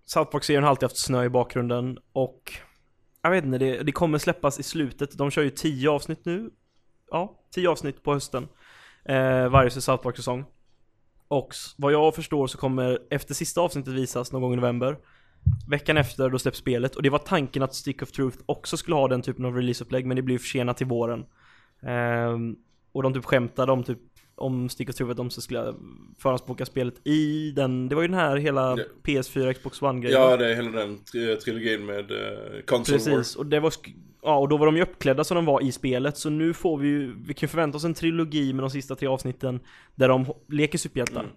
[0.05, 2.53] South Park-serien har alltid haft snö i bakgrunden och
[3.21, 6.49] Jag vet inte, det, det kommer släppas i slutet, de kör ju 10 avsnitt nu
[7.11, 8.47] Ja, 10 avsnitt på hösten
[9.05, 10.45] eh, Varje South Park-säsong
[11.27, 14.97] Och vad jag förstår så kommer efter sista avsnittet visas någon gång i november
[15.67, 18.95] Veckan efter då släpps spelet och det var tanken att Stick of Truth också skulle
[18.95, 21.25] ha den typen av releaseupplägg men det blev försenat till våren
[21.85, 22.55] Ehm,
[22.91, 23.99] och de typ skämtade om typ
[24.35, 25.73] om Stick of Truth att de skulle
[26.19, 28.83] förhandsboka spelet i den, det var ju den här hela Ja.
[29.03, 32.17] PS4 Xbox One grejen Ja, det är hela den tri- trilogin med uh,
[32.65, 33.05] Console War.
[33.05, 33.73] Precis, och det var
[34.25, 36.77] Ja, och då var de ju uppklädda som de var i spelet, så nu får
[36.77, 39.59] vi ju, vi kan förvänta oss en trilogi med de sista tre avsnitten
[39.95, 41.31] Där de leker superhjältar Mm.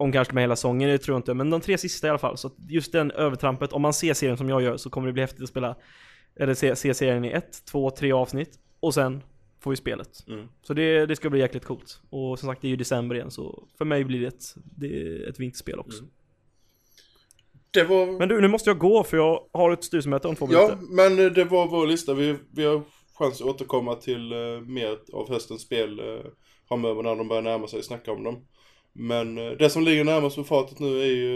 [0.00, 2.18] Om kanske med hela sången, det tror jag inte, men de tre sista i alla
[2.18, 5.12] fall Så just den övertrampet, om man ser serien som jag gör så kommer det
[5.12, 5.76] bli häftigt att spela
[6.36, 9.22] Eller se, se serien i ett, två, tre avsnitt Och sen
[9.60, 10.48] får vi spelet Mm.
[10.62, 13.30] Så det, det ska bli jäkligt coolt Och som sagt, det är ju december igen
[13.30, 16.10] så för mig blir det ett, det ett vinterspel också Mm.
[17.70, 18.18] Det var...
[18.18, 20.94] Men du, nu måste jag gå för jag har ett styrelsemöte om två Ja, minuter
[20.94, 22.14] men eh, det var vår lista.
[22.14, 22.82] Vi, vi har
[23.14, 26.20] chans att återkomma till uh, mer av höstens spel uh,
[26.68, 28.46] framöver när de börjar närma sig och snacka om dem.
[28.98, 31.32] Men eh, det som ligger närmast på fatet nu är ju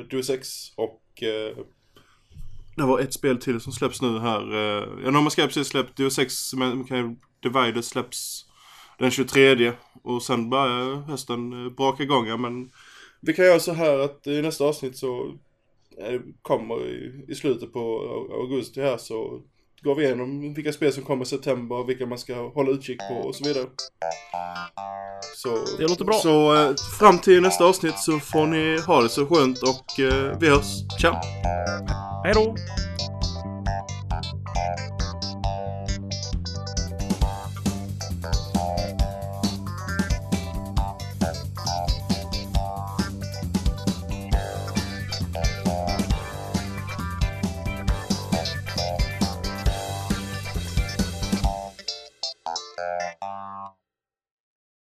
[0.00, 1.64] uh, Deus Ex och uh,
[2.76, 4.52] det var ett spel till som släpps nu här.
[4.54, 8.44] Uh, ja, No Man's Sky precis släppt Deus Ex, men kan- Divided släpps
[8.98, 12.26] den 23 och sen börjar hösten uh, braka igång.
[12.26, 12.70] Ja, men
[13.20, 15.34] vi kan göra så här att i nästa avsnitt så
[15.98, 16.86] eh, kommer
[17.28, 19.42] i, slutet på au- augusti här så
[19.84, 23.14] går vi igenom vilka spel som kommer i september, vilka man ska hålla utkik på
[23.14, 23.66] och så vidare.
[25.36, 26.14] Så, Det låter bra.
[26.14, 30.38] Så eh, fram till nästa avsnitt så får ni ha det så skönt och eh,
[30.40, 31.00] vi hörs.
[31.00, 31.14] Ciao!
[32.24, 32.54] Hej då!